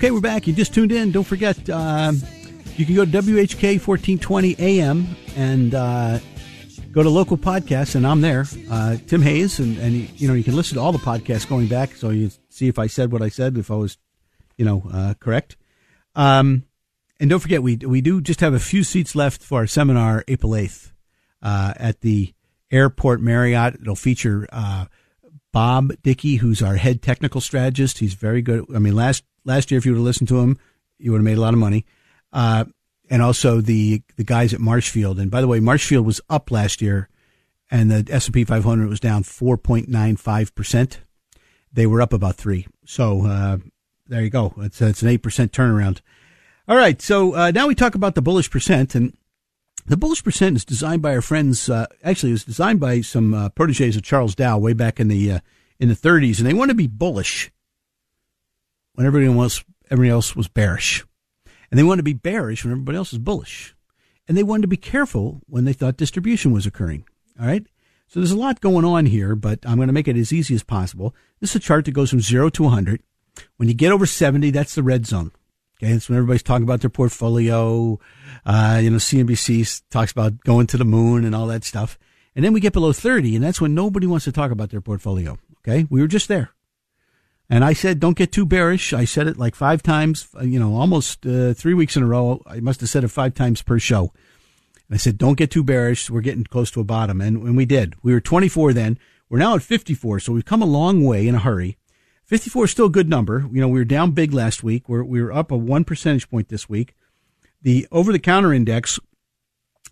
[0.02, 0.48] Okay, we're back.
[0.48, 1.12] You just tuned in.
[1.12, 2.10] Don't forget, uh,
[2.76, 6.18] you can go to WHK 1420 AM and uh,
[6.90, 8.44] go to local podcasts, and I'm there.
[8.68, 11.68] Uh, Tim Hayes, and, and you know you can listen to all the podcasts going
[11.68, 13.96] back, so you see if I said what I said, if I was,
[14.56, 15.56] you know, uh, correct.
[16.16, 16.64] Um,
[17.20, 20.24] and don't forget, we we do just have a few seats left for our seminar
[20.26, 20.90] April 8th
[21.42, 22.34] uh, at the
[22.72, 23.76] Airport Marriott.
[23.80, 24.86] It'll feature uh,
[25.52, 27.98] Bob Dickey, who's our head technical strategist.
[27.98, 28.64] He's very good.
[28.74, 30.58] I mean, last last year, if you would have listened to him,
[30.98, 31.84] you would have made a lot of money.
[32.32, 32.64] Uh,
[33.10, 35.18] and also the the guys at Marshfield.
[35.18, 37.08] And by the way, Marshfield was up last year,
[37.70, 41.00] and the S and P 500 was down 4.95 percent.
[41.72, 42.66] They were up about three.
[42.86, 43.58] So uh,
[44.06, 44.54] there you go.
[44.58, 46.00] It's it's an eight percent turnaround.
[46.66, 47.00] All right.
[47.02, 49.16] So uh, now we talk about the bullish percent, and
[49.86, 51.68] the bullish percent is designed by our friends.
[51.68, 55.08] Uh, actually, it was designed by some uh, proteges of Charles Dow way back in
[55.08, 55.40] the uh,
[55.78, 57.50] in the 30s, and they want to be bullish
[58.94, 61.04] when everybody else, everybody else was bearish.
[61.70, 63.74] And they wanted to be bearish when everybody else was bullish.
[64.28, 67.04] And they wanted to be careful when they thought distribution was occurring.
[67.40, 67.66] All right.
[68.06, 70.54] So there's a lot going on here, but I'm going to make it as easy
[70.54, 71.14] as possible.
[71.40, 73.02] This is a chart that goes from zero to 100.
[73.56, 75.32] When you get over 70, that's the red zone.
[75.82, 75.92] Okay.
[75.92, 77.98] That's when everybody's talking about their portfolio.
[78.46, 81.98] Uh, you know, CNBC talks about going to the moon and all that stuff.
[82.34, 84.80] And then we get below 30, and that's when nobody wants to talk about their
[84.80, 85.38] portfolio.
[85.58, 85.86] Okay.
[85.90, 86.50] We were just there.
[87.50, 88.94] And I said, don't get too bearish.
[88.94, 92.06] I said it like five times, uh, you know, almost uh, three weeks in a
[92.06, 92.42] row.
[92.46, 94.12] I must have said it five times per show.
[94.88, 96.08] And I said, don't get too bearish.
[96.08, 97.20] We're getting close to a bottom.
[97.20, 97.94] And, and we did.
[98.02, 98.98] We were 24 then.
[99.28, 100.20] We're now at 54.
[100.20, 101.76] So we've come a long way in a hurry.
[102.32, 103.46] 54 is still a good number.
[103.52, 104.88] You know, we were down big last week.
[104.88, 106.94] We're, we were up a one percentage point this week.
[107.60, 108.98] The over the counter index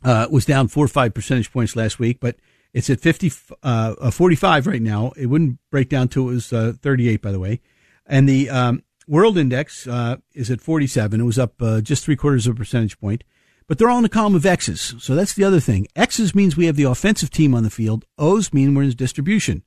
[0.02, 2.36] uh, was down four or five percentage points last week, but
[2.72, 3.30] it's at 50,
[3.62, 5.12] uh, uh, 45 right now.
[5.18, 7.60] It wouldn't break down to it was uh, 38, by the way.
[8.06, 11.20] And the um, world index uh, is at 47.
[11.20, 13.22] It was up uh, just three quarters of a percentage point.
[13.66, 14.94] But they're all in the column of X's.
[14.98, 15.88] So that's the other thing.
[15.94, 18.06] X's means we have the offensive team on the field.
[18.16, 19.62] O's mean we're in distribution.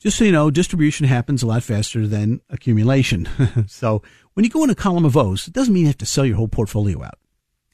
[0.00, 3.28] Just so you know, distribution happens a lot faster than accumulation.
[3.66, 4.02] so
[4.34, 6.26] when you go in a column of O's, it doesn't mean you have to sell
[6.26, 7.18] your whole portfolio out.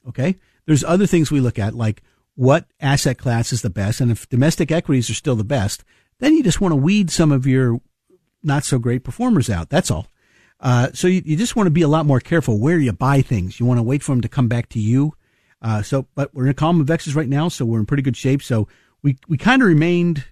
[0.09, 0.37] Okay?
[0.67, 2.03] There's other things we look at, like
[2.35, 4.01] what asset class is the best.
[4.01, 5.85] And if domestic equities are still the best,
[6.21, 7.81] then you just want to weed some of your
[8.43, 9.71] not so great performers out.
[9.71, 10.09] That's all.
[10.61, 13.21] Uh, so you, you, just want to be a lot more careful where you buy
[13.21, 13.59] things.
[13.59, 15.15] You want to wait for them to come back to you.
[15.61, 18.03] Uh, so, but we're in a column of X's right now, so we're in pretty
[18.03, 18.43] good shape.
[18.43, 18.69] So
[19.03, 20.25] we, we kind of remained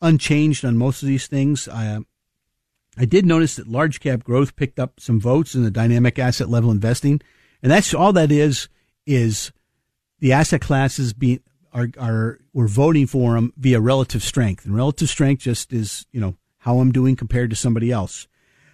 [0.00, 1.68] unchanged on most of these things.
[1.68, 2.00] I,
[2.96, 6.48] I did notice that large cap growth picked up some votes in the dynamic asset
[6.48, 7.20] level investing.
[7.62, 8.68] And that's all that is,
[9.06, 9.52] is
[10.20, 11.40] the asset classes being
[11.72, 16.20] are are we're voting for them via relative strength, and relative strength just is you
[16.20, 18.26] know how I'm doing compared to somebody else.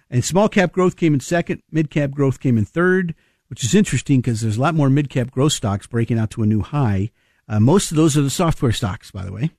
[0.09, 3.13] And small cap growth came in second, mid cap growth came in third,
[3.47, 6.43] which is interesting because there's a lot more mid cap growth stocks breaking out to
[6.43, 7.11] a new high.
[7.47, 9.51] Uh, most of those are the software stocks, by the way.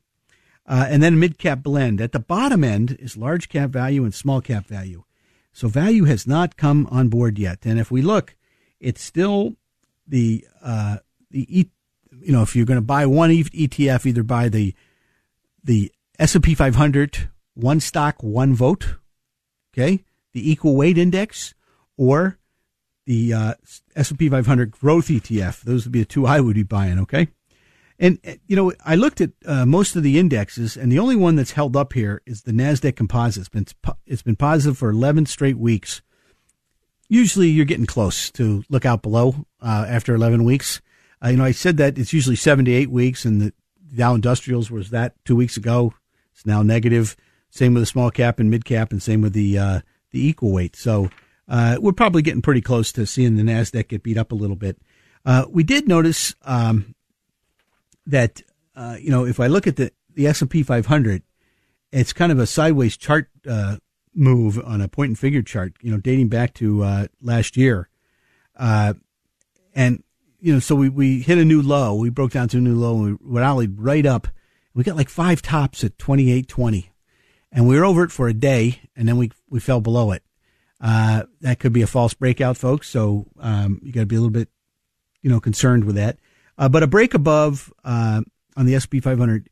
[0.67, 2.01] Uh, and then mid cap blend.
[2.01, 5.05] At the bottom end is large cap value and small cap value.
[5.53, 7.65] So value has not come on board yet.
[7.65, 8.35] And if we look,
[8.81, 9.57] it's still
[10.07, 10.99] the uh,
[11.31, 11.71] the e,
[12.21, 14.75] you know if you're going to buy one ETF, either buy the
[15.63, 18.97] the S and P 500 one stock one vote,
[19.73, 21.55] okay, the equal weight index,
[21.97, 22.39] or
[23.07, 23.55] the uh,
[23.97, 25.63] S&P 500 growth ETF.
[25.63, 26.99] Those would be the two I would be buying.
[27.01, 27.29] Okay.
[27.99, 31.17] And, uh, you know, I looked at uh, most of the indexes, and the only
[31.17, 33.43] one that's held up here is the NASDAQ composite.
[33.43, 33.67] It's been,
[34.07, 36.03] it's been positive for 11 straight weeks.
[37.09, 40.81] Usually you're getting close to look out below uh, after 11 weeks.
[41.25, 43.53] Uh, you know, I said that it's usually 78 weeks, and the
[43.95, 45.95] Dow Industrials was that two weeks ago.
[46.33, 47.17] It's now negative.
[47.51, 49.81] Same with the small cap and mid cap, and same with the uh,
[50.11, 50.75] the equal weight.
[50.75, 51.11] So
[51.49, 54.57] uh, we're probably getting pretty close to seeing the Nasdaq get beat up a little
[54.57, 54.79] bit.
[55.25, 56.94] Uh, we did notice um,
[58.07, 58.43] that
[58.77, 61.23] uh, you know if I look at the the S and P 500,
[61.93, 63.77] it's kind of a sideways chart uh,
[64.15, 65.75] move on a point and figure chart.
[65.81, 67.89] You know, dating back to uh, last year,
[68.57, 68.95] uh,
[69.75, 70.03] and
[70.41, 71.95] you know, so we we hit a new low.
[71.95, 74.29] We broke down to a new low, and we rallied right up.
[74.75, 76.89] We got like five tops at 28.20
[77.55, 80.23] and we were over it for a day, and then we we fell below it.
[80.81, 82.91] Uh, that could be a false breakout, folks.
[82.91, 84.49] So um, you got to be a little bit,
[85.23, 86.19] you know, concerned with that.
[86.57, 88.23] Uh, but a break above uh,
[88.57, 89.49] on the SP 500,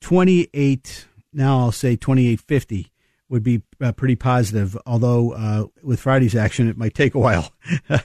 [0.00, 1.06] 28.
[1.32, 2.92] Now I'll say 2850
[3.28, 4.76] would be uh, pretty positive.
[4.86, 7.52] Although uh, with Friday's action, it might take a while.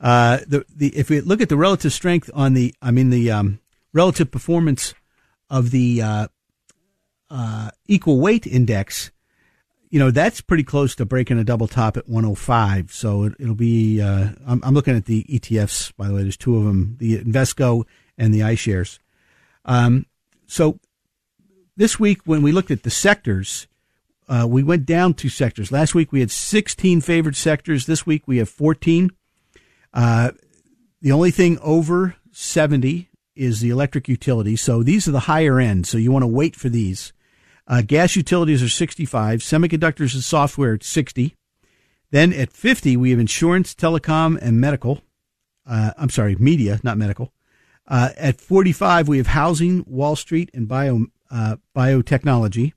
[0.00, 3.30] Uh, the the if we look at the relative strength on the, I mean the
[3.30, 3.60] um,
[3.92, 4.94] relative performance
[5.50, 6.00] of the
[7.30, 9.10] uh, equal weight index,
[9.90, 12.92] you know, that's pretty close to breaking a double top at 105.
[12.92, 16.22] So it, will be, uh, I'm, I'm, looking at the ETFs, by the way.
[16.22, 17.84] There's two of them, the Invesco
[18.16, 19.00] and the iShares.
[19.64, 20.06] Um,
[20.46, 20.78] so
[21.76, 23.66] this week, when we looked at the sectors,
[24.28, 25.72] uh, we went down two sectors.
[25.72, 27.86] Last week we had 16 favored sectors.
[27.86, 29.10] This week we have 14.
[29.92, 30.30] Uh,
[31.02, 34.54] the only thing over 70 is the electric utility.
[34.54, 35.86] So these are the higher end.
[35.88, 37.12] So you want to wait for these.
[37.70, 39.38] Uh, gas utilities are 65.
[39.38, 41.36] Semiconductors and software at 60.
[42.10, 45.02] Then at 50, we have insurance, telecom, and medical.
[45.64, 47.32] Uh, I'm sorry, media, not medical.
[47.86, 52.72] Uh, at 45, we have housing, Wall Street, and bio, uh, biotechnology.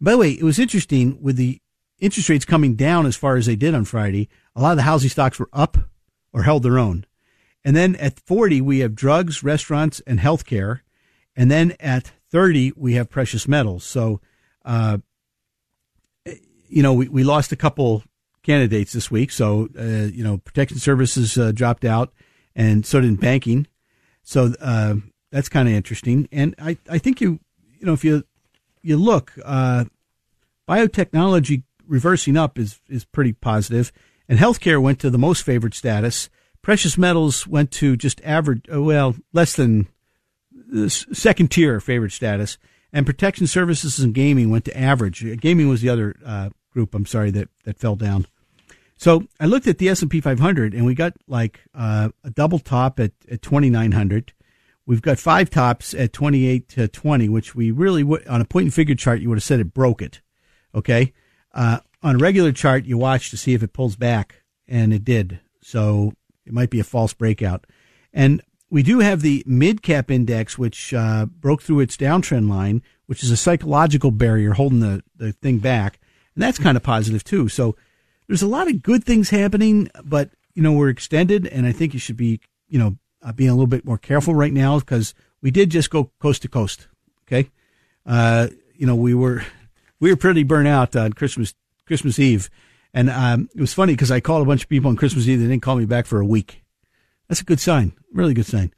[0.00, 1.60] By the way, it was interesting with the
[1.98, 4.28] interest rates coming down as far as they did on Friday.
[4.54, 5.78] A lot of the housing stocks were up
[6.32, 7.06] or held their own.
[7.64, 10.82] And then at 40, we have drugs, restaurants, and healthcare.
[11.34, 13.82] And then at 30, we have precious metals.
[13.82, 14.20] So
[14.68, 14.98] uh,
[16.68, 18.04] you know, we, we lost a couple
[18.42, 19.30] candidates this week.
[19.32, 22.12] So, uh, you know, protection services uh, dropped out
[22.54, 23.66] and so did banking.
[24.22, 24.96] So, uh,
[25.32, 26.28] that's kind of interesting.
[26.30, 27.40] And I, I think you,
[27.78, 28.24] you know, if you,
[28.82, 29.86] you look, uh,
[30.68, 33.90] biotechnology reversing up is, is pretty positive.
[34.28, 36.28] and healthcare went to the most favored status.
[36.60, 39.88] Precious metals went to just average, uh, well, less than
[40.86, 42.58] second tier favored status
[42.92, 45.24] and protection services and gaming went to average.
[45.40, 46.94] Gaming was the other uh, group.
[46.94, 48.26] I'm sorry that that fell down.
[48.96, 52.30] So I looked at the S and P 500, and we got like uh, a
[52.30, 54.32] double top at, at 2,900.
[54.86, 58.64] We've got five tops at 28 to 20, which we really would on a point
[58.64, 60.20] and figure chart you would have said it broke it.
[60.74, 61.12] Okay,
[61.52, 65.04] uh, on a regular chart you watch to see if it pulls back, and it
[65.04, 65.40] did.
[65.62, 67.66] So it might be a false breakout.
[68.12, 72.82] And we do have the mid cap index, which uh, broke through its downtrend line,
[73.06, 75.98] which is a psychological barrier holding the, the thing back.
[76.34, 77.48] And that's kind of positive too.
[77.48, 77.76] So
[78.26, 81.46] there's a lot of good things happening, but, you know, we're extended.
[81.46, 84.34] And I think you should be, you know, uh, being a little bit more careful
[84.34, 86.88] right now because we did just go coast to coast.
[87.26, 87.50] Okay.
[88.04, 89.44] Uh, you know, we were,
[90.00, 91.54] we were pretty burnt out on Christmas,
[91.86, 92.50] Christmas Eve.
[92.92, 95.40] And um, it was funny because I called a bunch of people on Christmas Eve.
[95.40, 96.62] They didn't call me back for a week.
[97.28, 97.92] That's a good sign.
[98.12, 98.72] Really good sign.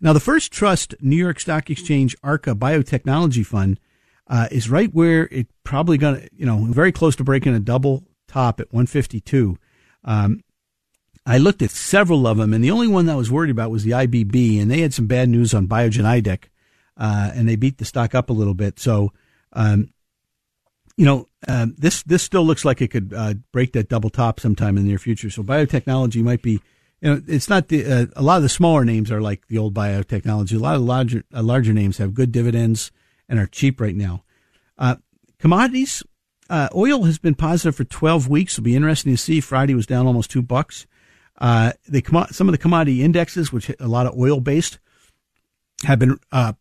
[0.00, 3.80] Now, the First Trust New York Stock Exchange ARCA Biotechnology Fund
[4.28, 7.60] uh, is right where it probably going to, you know, very close to breaking a
[7.60, 9.56] double top at 152.
[10.04, 10.42] Um,
[11.24, 13.70] I looked at several of them, and the only one that I was worried about
[13.70, 16.44] was the IBB, and they had some bad news on Biogen IDEC,
[16.96, 18.78] uh, and they beat the stock up a little bit.
[18.78, 19.12] So,
[19.52, 19.92] um,
[20.96, 24.38] you know, uh, this this still looks like it could uh, break that double top
[24.38, 25.28] sometime in the near future.
[25.28, 26.60] So, biotechnology might be
[27.06, 29.58] you know, it's not the uh, a lot of the smaller names are like the
[29.58, 30.56] old biotechnology.
[30.56, 32.90] A lot of larger uh, larger names have good dividends
[33.28, 34.24] and are cheap right now.
[34.76, 34.96] Uh,
[35.38, 36.02] commodities,
[36.50, 38.54] uh, oil has been positive for 12 weeks.
[38.54, 39.40] It'll be interesting to see.
[39.40, 40.88] Friday was down almost two bucks.
[41.38, 42.02] Uh, the
[42.32, 44.80] some of the commodity indexes, which a lot of oil based,
[45.84, 46.54] have been uh,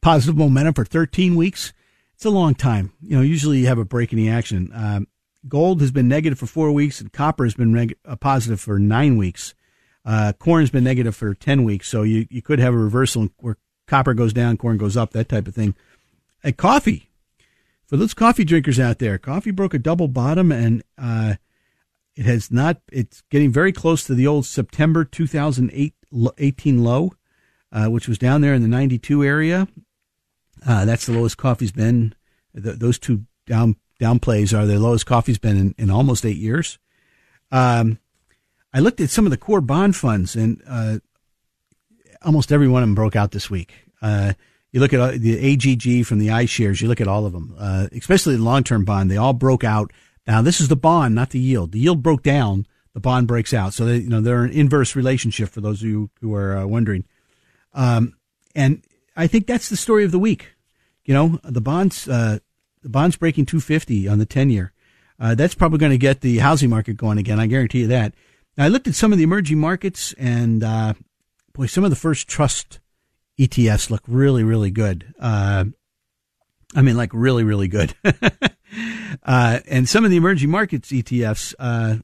[0.00, 1.72] positive momentum for 13 weeks.
[2.14, 2.92] It's a long time.
[3.00, 4.70] You know, usually you have a break in the action.
[4.72, 5.08] Um,
[5.48, 9.16] gold has been negative for four weeks, and copper has been reg- positive for nine
[9.16, 9.56] weeks.
[10.04, 13.56] Uh, corn's been negative for 10 weeks, so you, you could have a reversal where
[13.86, 15.74] copper goes down, corn goes up, that type of thing.
[16.42, 17.08] And coffee,
[17.86, 21.34] for those coffee drinkers out there, coffee broke a double bottom and uh,
[22.16, 27.12] it has not, it's getting very close to the old September 2018 low,
[27.70, 29.68] uh, which was down there in the 92 area.
[30.66, 32.14] Uh, that's the lowest coffee's been.
[32.54, 33.76] The, those two down
[34.20, 36.78] plays are the lowest coffee's been in, in almost eight years.
[37.50, 37.98] Um,
[38.74, 40.98] I looked at some of the core bond funds, and uh,
[42.22, 43.74] almost every one of them broke out this week.
[44.00, 44.32] Uh,
[44.70, 47.88] you look at the AGG from the iShares, you look at all of them, uh,
[47.92, 49.10] especially the long term bond.
[49.10, 49.92] They all broke out.
[50.26, 51.72] Now this is the bond, not the yield.
[51.72, 53.74] The yield broke down, the bond breaks out.
[53.74, 56.66] So they, you know they're an inverse relationship for those of you who are uh,
[56.66, 57.04] wondering.
[57.74, 58.16] Um,
[58.54, 58.82] and
[59.16, 60.54] I think that's the story of the week.
[61.04, 62.38] You know, the bonds, uh,
[62.82, 64.72] the bonds breaking 250 on the 10 year.
[65.18, 67.38] Uh, that's probably going to get the housing market going again.
[67.38, 68.14] I guarantee you that.
[68.56, 70.94] Now, I looked at some of the emerging markets and, uh,
[71.54, 72.80] boy, some of the first trust
[73.38, 75.14] ETFs look really, really good.
[75.18, 75.64] Uh,
[76.74, 77.94] I mean, like really, really good.
[79.22, 81.96] uh, and some of the emerging markets ETFs, uh,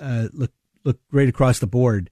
[0.00, 0.52] uh, look,
[0.84, 2.10] look great across the board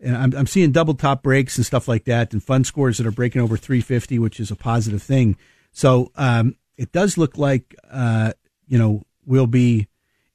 [0.00, 3.06] and I'm, I'm seeing double top breaks and stuff like that, and fund scores that
[3.06, 5.36] are breaking over 350, which is a positive thing.
[5.72, 8.32] So um, it does look like uh,
[8.66, 9.88] you know we'll be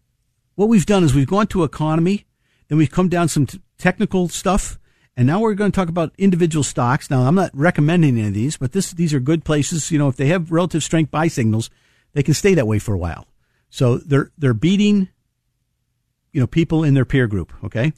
[0.57, 2.27] what we've done is we've gone to economy,
[2.69, 4.79] then we've come down some t- technical stuff,
[5.17, 7.11] and now we're going to talk about individual stocks.
[7.11, 9.91] Now, I'm not recommending any of these, but this, these are good places.
[9.91, 11.71] You know, if they have relative strength buy signals,
[12.15, 13.27] they can stay that way for a while.
[13.71, 15.09] So they're, they're beating,
[16.33, 17.53] you know, people in their peer group.
[17.65, 17.93] Okay.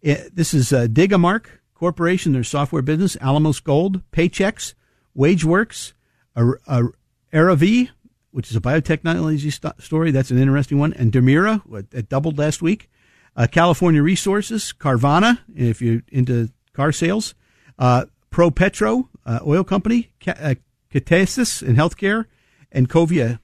[0.00, 4.74] It, eh, this is uh, Digimarc Corporation, their software business, Alamos Gold, Paychex,
[5.16, 5.92] WageWorks,
[6.36, 7.88] Aravi,
[8.30, 10.10] which is a biotechnology st- story.
[10.10, 10.92] That's an interesting one.
[10.94, 12.88] And Dermira that doubled last week
[13.36, 17.34] uh, California Resources, Carvana, if you're into car sales,
[17.78, 20.54] uh, ProPetro, uh, oil company, uh,
[20.92, 22.26] Catasys in healthcare,
[22.72, 23.38] and Covia,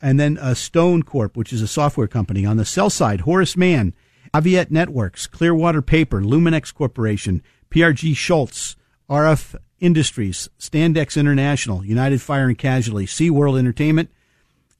[0.00, 2.44] and then uh, Stone Corp, which is a software company.
[2.44, 3.94] On the sell side, Horace Mann,
[4.32, 8.76] Aviat Networks, Clearwater Paper, Luminex Corporation, PRG Schultz,
[9.08, 14.10] RF Industries, Standex International, United Fire and Casualty, SeaWorld Entertainment,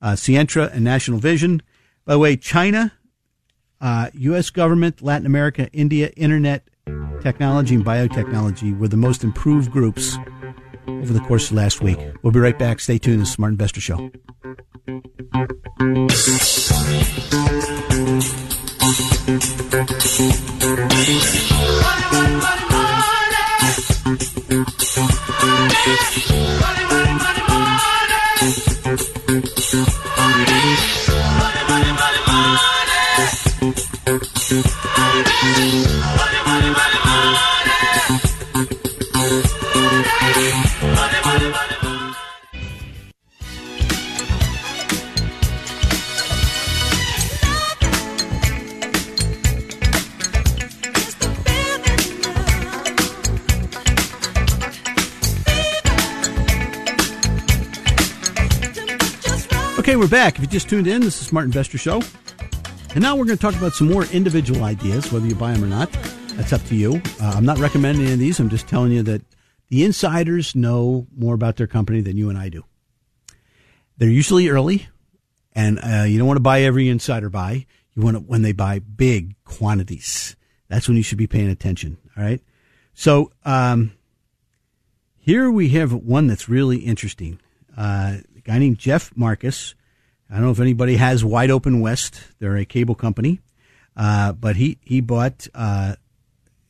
[0.01, 1.62] uh, Sientra, and National Vision.
[2.05, 2.93] By the way, China
[3.81, 4.51] uh, U.S.
[4.51, 6.69] government, Latin America, India, internet
[7.21, 10.17] technology, and biotechnology were the most improved groups
[10.87, 11.99] over the course of last week.
[12.22, 12.80] We'll be right back.
[12.80, 13.14] Stay tuned.
[13.14, 13.97] To the Smart Investor Show.
[13.97, 14.11] Money,
[22.41, 22.64] money,
[26.61, 26.74] money,
[60.15, 60.37] back.
[60.37, 62.01] If you just tuned in, this is Smart Investor Show.
[62.91, 65.65] And now we're going to talk about some more individual ideas, whether you buy them
[65.65, 65.91] or not.
[66.37, 67.03] That's up to you.
[67.21, 68.39] Uh, I'm not recommending any of these.
[68.39, 69.23] I'm just telling you that
[69.71, 72.62] the insiders know more about their company than you and I do.
[73.99, 74.87] They're usually early,
[75.53, 77.67] and uh, you don't want to buy every insider buy.
[77.97, 80.37] You want to when they buy big quantities.
[80.69, 81.99] That's when you should be paying attention.
[82.17, 82.41] All right.
[82.93, 83.91] So um,
[85.19, 87.41] here we have one that's really interesting.
[87.77, 89.75] Uh, a guy named Jeff Marcus.
[90.31, 92.33] I don't know if anybody has WideOpenWest.
[92.39, 93.41] They're a cable company,
[93.97, 95.97] uh, but he he bought uh,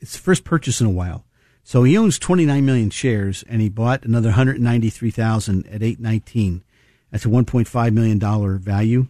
[0.01, 1.25] it's the first purchase in a while.
[1.63, 6.63] So he owns 29 million shares, and he bought another 193,000 at 819.
[7.11, 9.07] That's a 1.5 million dollar value.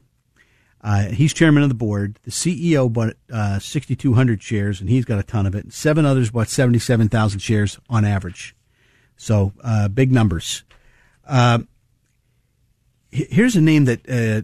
[0.81, 2.21] Uh, he's chairman of the board.
[2.25, 5.73] The CEO bought uh, 6,200 shares, and he's got a ton of it.
[5.73, 8.55] Seven others bought 77,000 shares on average.
[9.17, 10.63] So uh, big numbers.
[11.27, 11.61] Uh,
[13.15, 14.43] here's a name that uh,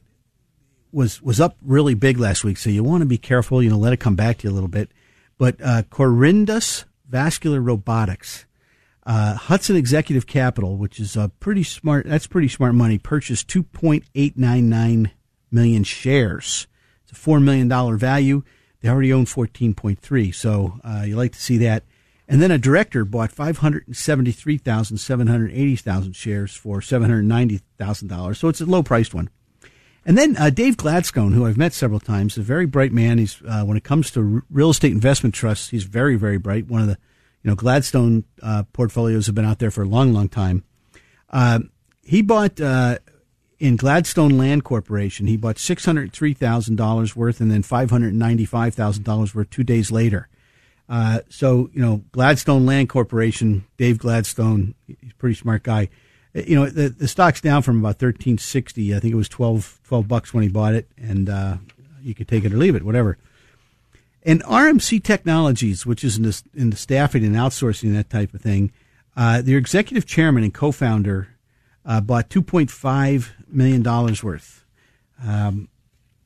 [0.93, 3.63] was was up really big last week, so you want to be careful.
[3.63, 4.91] You know, let it come back to you a little bit.
[5.39, 8.47] But uh, Corindus Vascular Robotics,
[9.05, 12.07] uh, Hudson Executive Capital, which is a pretty smart.
[12.07, 12.99] That's pretty smart money.
[12.99, 15.11] Purchased two point eight nine nine
[15.51, 16.67] million shares.
[17.03, 18.43] It's a four million dollar value.
[18.81, 21.83] They already own fourteen point three, so uh, you like to see that.
[22.31, 28.37] And then a director bought 573,780,000 shares for $790,000.
[28.37, 29.29] So it's a low priced one.
[30.07, 33.19] And then uh, Dave Gladstone, who I've met several times, a very bright man.
[33.19, 36.69] He's uh, when it comes to r- real estate investment trusts, he's very, very bright.
[36.69, 36.99] One of the,
[37.43, 40.63] you know, Gladstone uh, portfolios have been out there for a long, long time.
[41.31, 41.59] Uh,
[42.05, 42.99] he bought uh,
[43.59, 45.27] in Gladstone Land Corporation.
[45.27, 49.03] He bought six hundred three thousand dollars worth, and then five hundred ninety five thousand
[49.03, 50.29] dollars worth two days later.
[50.91, 55.89] Uh, so, you know, Gladstone Land Corporation, Dave Gladstone, he's a pretty smart guy.
[56.35, 58.95] Uh, you know, the, the stock's down from about 1360.
[58.95, 61.59] I think it was 12, 12 bucks when he bought it, and uh,
[62.03, 63.19] you could take it or leave it, whatever.
[64.25, 68.41] And RMC Technologies, which is in the, in the staffing and outsourcing, that type of
[68.41, 68.73] thing,
[69.17, 71.29] uh, their executive chairman and co founder
[71.87, 73.83] uh, bought $2.5 million
[74.25, 74.65] worth.
[75.25, 75.69] Um,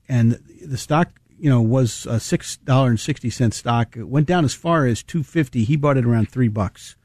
[0.09, 1.11] and the stock
[1.45, 3.99] you know, was a six dollar and sixty cent stock.
[3.99, 5.63] It went down as far as two fifty.
[5.63, 6.97] He bought it around three bucks.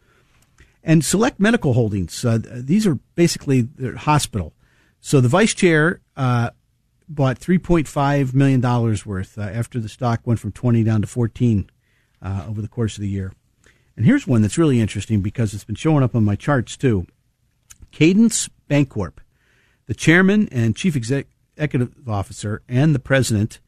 [0.82, 2.24] And Select Medical Holdings.
[2.24, 4.54] Uh, these are basically their hospital.
[5.02, 6.52] So the vice chair uh,
[7.10, 11.02] bought three point five million dollars worth uh, after the stock went from twenty down
[11.02, 11.70] to fourteen
[12.22, 13.34] uh, over the course of the year.
[13.98, 17.06] And here's one that's really interesting because it's been showing up on my charts too.
[17.92, 19.16] Cadence Bancorp,
[19.88, 23.60] the chairman and chief executive officer and the president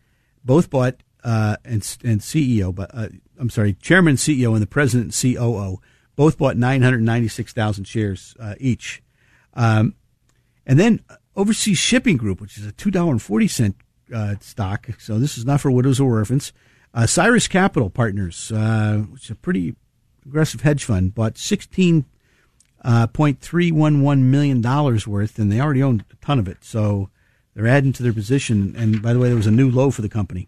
[0.44, 3.08] both bought uh, and and CEO, but uh,
[3.40, 5.80] I'm sorry, chairman, CEO, and the president, and COO,
[6.16, 9.02] both bought 996,000 shares uh, each.
[9.54, 9.96] Um,
[10.66, 11.02] and then
[11.36, 13.76] Overseas Shipping Group, which is a two dollar and forty cent
[14.14, 16.54] uh, stock, so this is not for widows or orphans.
[16.94, 19.76] Uh, Cyrus Capital Partners, uh, which is a pretty
[20.26, 22.06] aggressive hedge fund, bought 16
[23.14, 26.58] point three one one million dollars worth, and they already owned a ton of it.
[26.62, 27.10] So
[27.54, 28.76] they're adding to their position.
[28.78, 30.48] And by the way, there was a new low for the company.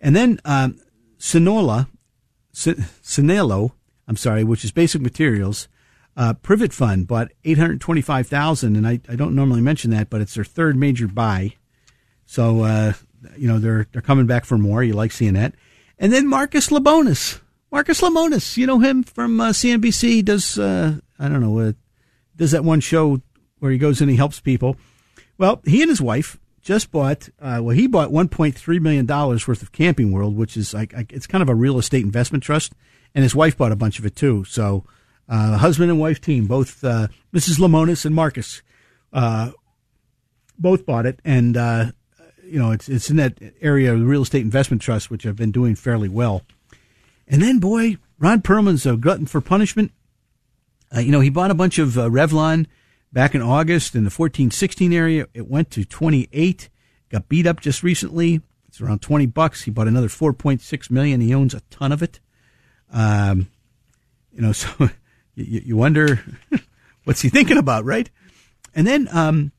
[0.00, 0.80] And then um,
[1.18, 1.88] Sinola,
[2.54, 3.72] Sinelo,
[4.08, 5.68] I'm sorry, which is Basic Materials,
[6.16, 10.44] uh, Privet Fund bought 825000 and I, I don't normally mention that, but it's their
[10.44, 11.54] third major buy.
[12.26, 12.92] So, uh,
[13.36, 14.82] you know, they're, they're coming back for more.
[14.82, 15.54] You like seeing that.
[15.98, 17.40] And then Marcus Lemonis.
[17.70, 20.24] Marcus Lemonis, you know him from uh, CNBC.
[20.24, 21.72] Does, uh, I don't know, uh,
[22.34, 23.20] does that one show
[23.60, 24.76] where he goes and he helps people.
[25.40, 27.30] Well, he and his wife just bought.
[27.40, 31.26] Uh, well, he bought 1.3 million dollars worth of Camping World, which is like it's
[31.26, 32.74] kind of a real estate investment trust,
[33.14, 34.44] and his wife bought a bunch of it too.
[34.44, 34.84] So,
[35.30, 37.58] uh, husband and wife team, both uh, Mrs.
[37.58, 38.60] Lemonis and Marcus,
[39.14, 39.52] uh,
[40.58, 41.92] both bought it, and uh,
[42.44, 45.36] you know it's it's in that area of the real estate investment trust, which have
[45.36, 46.42] been doing fairly well.
[47.26, 49.92] And then, boy, Ron Perelman's a glutton for punishment.
[50.94, 52.66] Uh, you know, he bought a bunch of Revlon
[53.12, 55.26] back in August in the 14 16 area.
[55.34, 56.68] It went to 28,
[57.08, 58.40] got beat up just recently.
[58.68, 59.62] It's around 20 bucks.
[59.62, 61.20] He bought another 4.6 million.
[61.20, 62.20] He owns a ton of it.
[62.92, 63.48] Um,
[64.32, 64.68] you know, so
[65.34, 66.22] you, you wonder
[67.04, 68.10] what's he thinking about, right?
[68.74, 69.52] And then, um,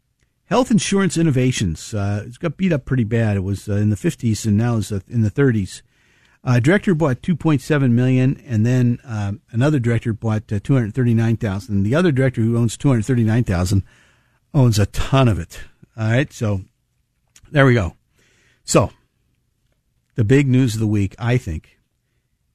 [0.46, 1.94] Health Insurance Innovations.
[1.94, 3.38] Uh, it's got beat up pretty bad.
[3.38, 5.82] It was uh, in the 50s and now it's uh, in the 30s.
[6.44, 11.84] Uh, director bought 2.7 million, and then um, another director bought uh, 239,000.
[11.84, 13.84] The other director who owns 239,000
[14.54, 15.60] owns a ton of it.
[15.96, 16.62] All right, so
[17.52, 17.96] there we go.
[18.64, 18.92] So
[20.16, 21.78] the big news of the week, I think,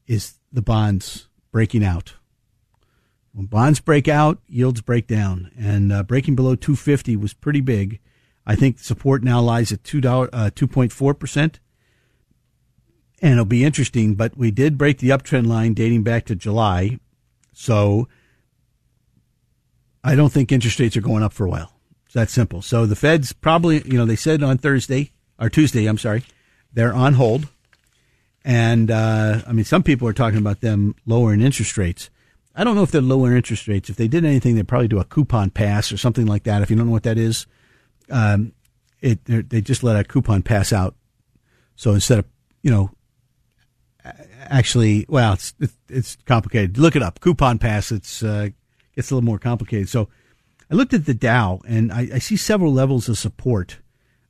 [0.06, 2.14] is the bonds breaking out.
[3.32, 8.00] When bonds break out, yields break down, and uh, breaking below 250 was pretty big.
[8.46, 11.60] I think support now lies at two dollar uh, two point four percent,
[13.22, 14.14] and it'll be interesting.
[14.14, 16.98] But we did break the uptrend line dating back to July,
[17.52, 18.08] so
[20.04, 21.72] I don't think interest rates are going up for a while.
[22.06, 22.62] It's that simple.
[22.62, 26.24] So the Fed's probably, you know, they said on Thursday or Tuesday, I'm sorry,
[26.72, 27.48] they're on hold,
[28.44, 32.10] and uh, I mean some people are talking about them lowering interest rates.
[32.54, 33.90] I don't know if they're lowering interest rates.
[33.90, 36.62] If they did anything, they'd probably do a coupon pass or something like that.
[36.62, 37.46] If you don't know what that is,
[38.10, 38.52] um,
[39.00, 40.94] it they just let a coupon pass out.
[41.74, 42.24] So instead of
[42.62, 42.90] you know,
[44.40, 45.54] actually, well, it's
[45.88, 46.78] it's complicated.
[46.78, 47.20] Look it up.
[47.20, 47.92] Coupon pass.
[47.92, 48.48] It's uh,
[48.94, 49.88] gets a little more complicated.
[49.88, 50.08] So
[50.70, 53.78] I looked at the Dow and I, I see several levels of support,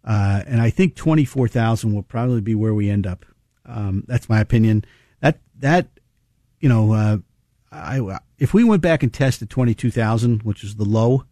[0.05, 3.25] uh, and I think twenty four thousand will probably be where we end up.
[3.65, 4.85] Um, that's my opinion.
[5.21, 5.89] That that
[6.61, 7.19] you know, uh,
[7.73, 11.25] I if we went back and tested twenty two thousand, which is the low,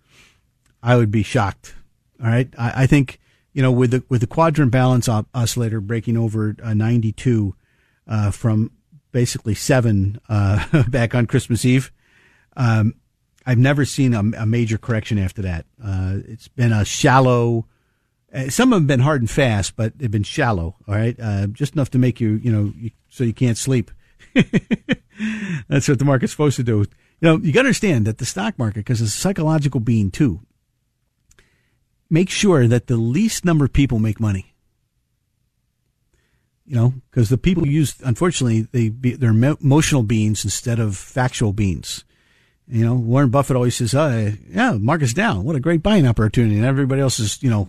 [0.82, 1.74] I would be shocked.
[2.22, 3.20] All right, I, I think
[3.52, 7.54] you know with the with the quadrant balance oscillator breaking over uh, ninety two
[8.06, 8.70] uh, from
[9.12, 11.92] basically seven uh, back on Christmas Eve.
[12.56, 12.94] Um,
[13.46, 15.66] I've never seen a, a major correction after that.
[15.82, 17.66] Uh, it's been a shallow.
[18.32, 20.76] Uh, some have been hard and fast, but they've been shallow.
[20.88, 23.90] All right, uh, just enough to make you, you know, you, so you can't sleep.
[25.68, 26.78] That's what the market's supposed to do.
[26.78, 26.86] You
[27.20, 30.40] know, you got to understand that the stock market, because it's a psychological being too,
[32.10, 34.53] make sure that the least number of people make money.
[36.66, 41.52] You know, because the people use, unfortunately, they be, they're emotional beings instead of factual
[41.52, 42.04] beings.
[42.66, 45.44] You know, Warren Buffett always says, uh, yeah, market's down.
[45.44, 46.56] What a great buying opportunity.
[46.56, 47.68] And everybody else is, you know,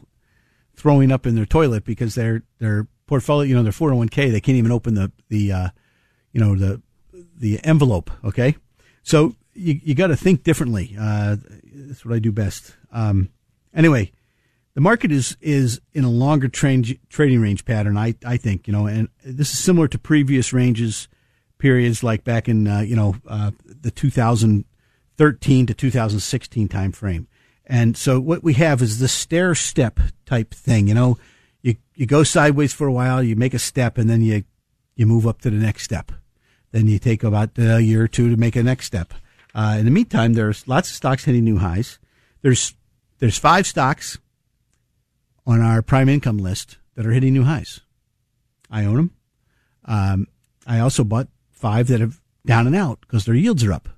[0.75, 4.57] throwing up in their toilet because their, their portfolio, you know, their 401k, they can't
[4.57, 5.69] even open the, the, uh,
[6.31, 6.81] you know, the,
[7.37, 8.09] the envelope.
[8.23, 8.55] Okay.
[9.03, 10.95] So you, you got to think differently.
[10.97, 11.35] Uh,
[11.73, 12.75] that's what I do best.
[12.91, 13.29] Um,
[13.73, 14.11] anyway,
[14.75, 17.97] the market is, is in a longer train, trading range pattern.
[17.97, 21.07] I, I think, you know, and this is similar to previous ranges
[21.57, 27.27] periods like back in, uh, you know, uh, the 2013 to 2016 time frame.
[27.65, 30.89] And so what we have is the stair step type thing.
[30.89, 31.17] You know,
[31.61, 34.43] you, you go sideways for a while, you make a step, and then you,
[34.97, 36.11] you move up to the next step.
[36.71, 39.13] Then you take about a year or two to make a next step.
[39.55, 41.97] Uh, in the meantime, there's lots of stocks hitting new highs.
[42.41, 42.73] There's,
[43.19, 44.17] there's five stocks
[45.45, 47.81] on our prime income list that are hitting new highs.
[48.69, 49.11] I own them.
[49.85, 50.27] Um,
[50.65, 53.89] I also bought five that have down and out because their yields are up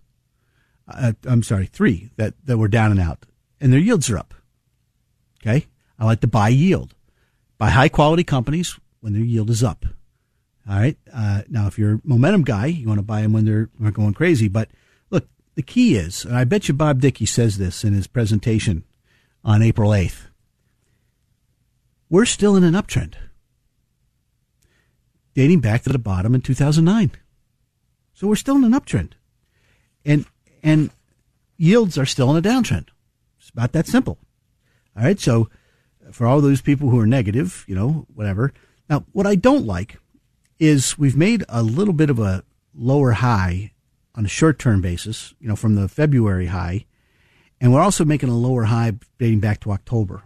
[0.87, 3.25] uh, I'm sorry, three that, that were down and out,
[3.59, 4.33] and their yields are up.
[5.41, 5.67] Okay.
[5.99, 6.93] I like to buy yield,
[7.57, 9.85] buy high quality companies when their yield is up.
[10.69, 10.97] All right.
[11.13, 13.91] Uh, now, if you're a momentum guy, you want to buy them when they're, they're
[13.91, 14.47] going crazy.
[14.47, 14.69] But
[15.09, 18.83] look, the key is, and I bet you Bob Dickey says this in his presentation
[19.43, 20.26] on April 8th.
[22.09, 23.15] We're still in an uptrend,
[25.33, 27.11] dating back to the bottom in 2009.
[28.13, 29.11] So we're still in an uptrend.
[30.05, 30.25] And
[30.63, 30.89] and
[31.57, 32.87] yields are still in a downtrend.
[33.39, 34.17] It's about that simple.
[34.95, 35.19] All right.
[35.19, 35.49] So
[36.11, 38.53] for all those people who are negative, you know, whatever.
[38.89, 39.99] Now, what I don't like
[40.59, 42.43] is we've made a little bit of a
[42.73, 43.73] lower high
[44.15, 46.85] on a short term basis, you know, from the February high.
[47.59, 50.23] And we're also making a lower high dating back to October.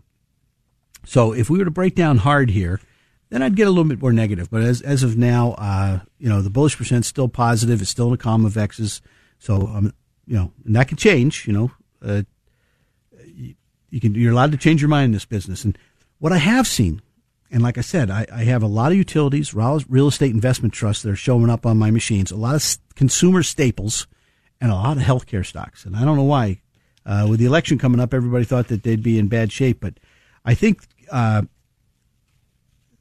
[1.06, 2.80] So if we were to break down hard here,
[3.30, 4.50] then I'd get a little bit more negative.
[4.50, 7.82] But as, as of now, uh, you know, the bullish percent's still positive.
[7.82, 9.02] It's still in a column of X's.
[9.40, 9.94] So I'm
[10.32, 11.48] you know, and that can change.
[11.48, 11.72] You know,
[12.02, 12.22] uh,
[13.26, 13.56] you,
[13.90, 15.66] you, can you're allowed to change your mind in this business.
[15.66, 15.78] And
[16.20, 17.02] what I have seen,
[17.52, 21.04] and like I said, I, I have a lot of utilities, real estate investment trusts
[21.04, 24.08] that are showing up on my machines, a lot of consumer staples,
[24.62, 25.86] and a lot of healthcare stocks.
[25.86, 26.62] And I don't know why.
[27.06, 29.96] Uh, with the election coming up, everybody thought that they'd be in bad shape, but
[30.44, 30.82] I think
[31.12, 31.44] uh,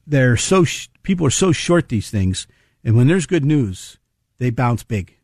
[0.05, 2.47] they're so sh- people are so short these things,
[2.83, 3.97] and when there's good news,
[4.37, 5.17] they bounce big.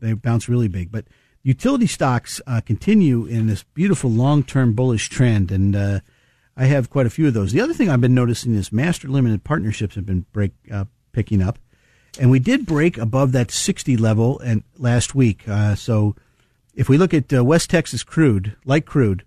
[0.00, 0.90] They bounce really big.
[0.90, 1.06] But
[1.42, 6.00] utility stocks uh, continue in this beautiful long-term bullish trend, and uh,
[6.56, 7.52] I have quite a few of those.
[7.52, 11.42] The other thing I've been noticing is master limited partnerships have been break uh, picking
[11.42, 11.58] up,
[12.18, 15.48] and we did break above that 60 level and last week.
[15.48, 16.14] Uh, so
[16.74, 19.24] if we look at uh, West Texas crude, light crude,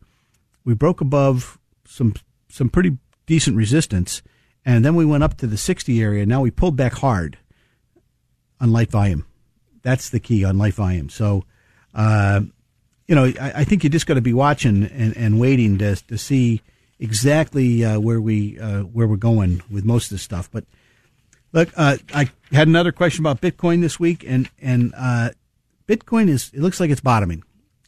[0.63, 2.13] we broke above some
[2.55, 4.21] some pretty decent resistance,
[4.63, 6.25] and then we went up to the 60 area.
[6.25, 7.37] Now we pulled back hard
[8.61, 9.25] on light volume.
[9.81, 11.09] That's the key on light volume.
[11.09, 11.43] So
[11.93, 12.41] uh,
[13.07, 15.95] you know, I, I, think you just got to be watching and, and waiting to
[16.07, 16.61] to see
[16.99, 20.49] exactly uh, where we uh, where we're going with most of this stuff.
[20.51, 20.65] But
[21.53, 25.29] look, uh, I had another question about Bitcoin this week, and and uh,
[25.87, 27.43] Bitcoin is it looks like it's bottoming,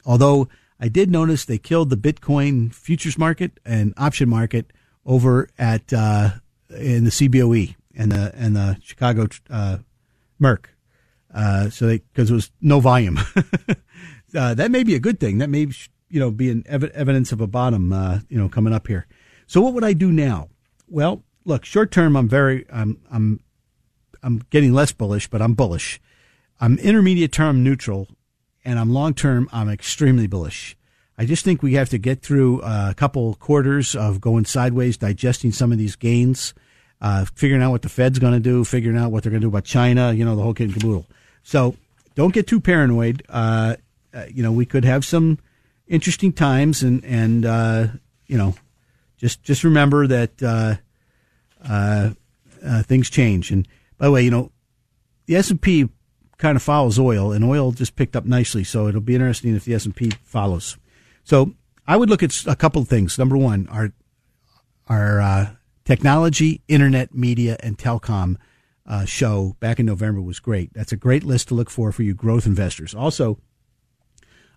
[0.05, 0.47] although
[0.79, 4.71] I did notice they killed the Bitcoin futures market and option market
[5.05, 6.31] over at uh,
[6.69, 9.77] in the CBOE and the and the Chicago uh,
[10.39, 10.73] Merc.
[11.33, 13.19] Uh, so because it was no volume,
[14.35, 15.39] uh, that may be a good thing.
[15.39, 15.67] That may
[16.09, 17.91] you know be an ev- evidence of a bottom.
[17.91, 19.07] Uh, you know coming up here.
[19.47, 20.49] So what would I do now?
[20.87, 23.39] Well, look, short term, I'm very I'm I'm
[24.21, 25.99] I'm getting less bullish, but I'm bullish.
[26.59, 28.07] I'm intermediate term neutral,
[28.67, 29.49] and I'm long term.
[29.53, 30.75] I'm extremely bullish.
[31.17, 35.53] I just think we have to get through a couple quarters of going sideways, digesting
[35.53, 36.53] some of these gains,
[36.99, 39.45] uh, figuring out what the Fed's going to do, figuring out what they're going to
[39.45, 41.07] do about China, you know, the whole kit and caboodle.
[41.43, 41.77] So
[42.15, 43.23] don't get too paranoid.
[43.29, 43.77] Uh,
[44.13, 45.39] uh, you know, we could have some
[45.87, 47.87] interesting times, and and uh,
[48.27, 48.53] you know,
[49.15, 50.75] just just remember that uh,
[51.65, 52.11] uh,
[52.83, 53.49] things change.
[53.49, 53.65] And
[53.97, 54.51] by the way, you know,
[55.25, 55.87] the S and P
[56.37, 58.63] kind of follows oil, and oil just picked up nicely.
[58.63, 60.77] So it'll be interesting if the S and P follows.
[61.23, 61.53] So
[61.87, 63.17] I would look at a couple of things.
[63.17, 63.91] Number one, our
[64.87, 65.49] our uh,
[65.85, 68.37] technology, internet, media, and telecom
[68.85, 70.73] uh, show back in November was great.
[70.73, 72.95] That's a great list to look for for you growth investors.
[72.95, 73.39] Also,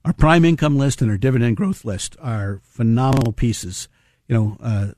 [0.05, 3.89] our prime income list and our dividend growth list are phenomenal pieces.
[4.29, 4.89] You know, uh,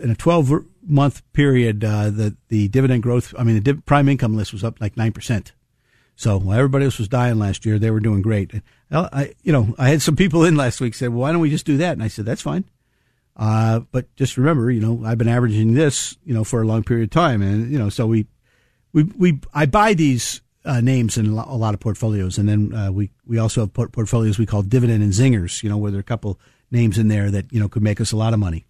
[0.00, 4.08] in a 12 month period, uh, the the dividend growth, I mean, the div- prime
[4.08, 5.52] income list was up like nine percent.
[6.16, 8.52] So while everybody else was dying last year, they were doing great.
[8.90, 11.50] I, you know, I had some people in last week said, "Well, why don't we
[11.50, 12.64] just do that?" And I said, "That's fine."
[13.36, 16.84] Uh, but just remember, you know, I've been averaging this, you know, for a long
[16.84, 18.26] period of time, and you know, so we,
[18.92, 22.92] we, we, I buy these uh, names in a lot of portfolios, and then uh,
[22.92, 26.00] we we also have portfolios we call dividend and zingers, you know, where there are
[26.00, 26.38] a couple
[26.70, 28.66] names in there that you know could make us a lot of money.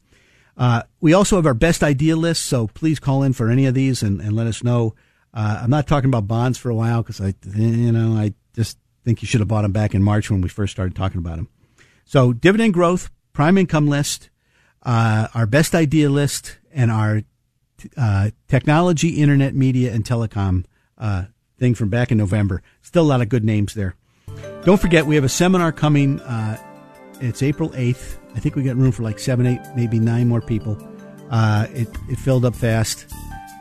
[0.56, 3.74] Uh, we also have our best idea list, so please call in for any of
[3.74, 4.94] these and, and let us know.
[5.34, 8.78] Uh, I'm not talking about bonds for a while because I, you know, I just
[9.04, 11.36] think you should have bought them back in March when we first started talking about
[11.36, 11.48] them.
[12.04, 14.30] So dividend growth, prime income list,
[14.84, 17.22] uh, our best idea list, and our
[17.96, 20.64] uh, technology, internet, media, and telecom
[20.98, 21.24] uh,
[21.58, 22.62] thing from back in November.
[22.82, 23.96] Still a lot of good names there.
[24.64, 26.20] Don't forget, we have a seminar coming.
[26.20, 26.58] Uh,
[27.20, 28.18] it's April 8th.
[28.34, 30.78] I think we got room for like seven, eight, maybe nine more people.
[31.30, 33.06] Uh, it, it filled up fast.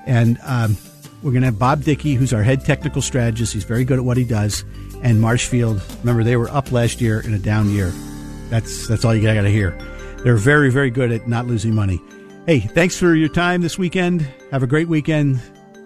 [0.05, 0.77] And um,
[1.23, 3.53] we're going to have Bob Dickey, who's our head technical strategist.
[3.53, 4.65] He's very good at what he does.
[5.01, 5.81] And Marshfield.
[5.99, 7.91] Remember, they were up last year in a down year.
[8.49, 9.71] That's that's all you got to hear.
[10.23, 12.01] They're very, very good at not losing money.
[12.45, 14.27] Hey, thanks for your time this weekend.
[14.51, 15.41] Have a great weekend.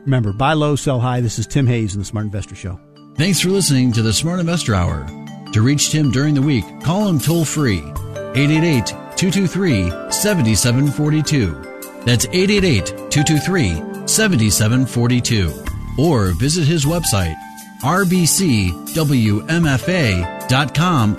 [0.05, 1.21] Remember, buy low, sell high.
[1.21, 2.79] This is Tim Hayes in the Smart Investor Show.
[3.15, 5.05] Thanks for listening to the Smart Investor Hour.
[5.53, 12.03] To reach Tim during the week, call him toll free 888 223 7742.
[12.05, 15.63] That's 888 223 7742.
[15.99, 17.35] Or visit his website,
[17.81, 18.77] rbcwmfa.com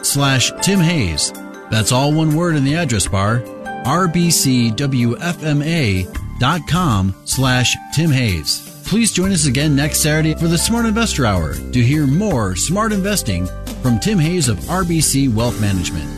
[0.05, 1.32] slash Tim Hayes.
[1.70, 4.74] That's all one word in the address bar, rbcwfma.com
[7.24, 8.82] slash Tim Hayes.
[8.86, 12.93] Please join us again next Saturday for the Smart Investor Hour to hear more smart
[12.93, 13.47] investing
[13.82, 16.17] from Tim Hayes of RBC Wealth Management.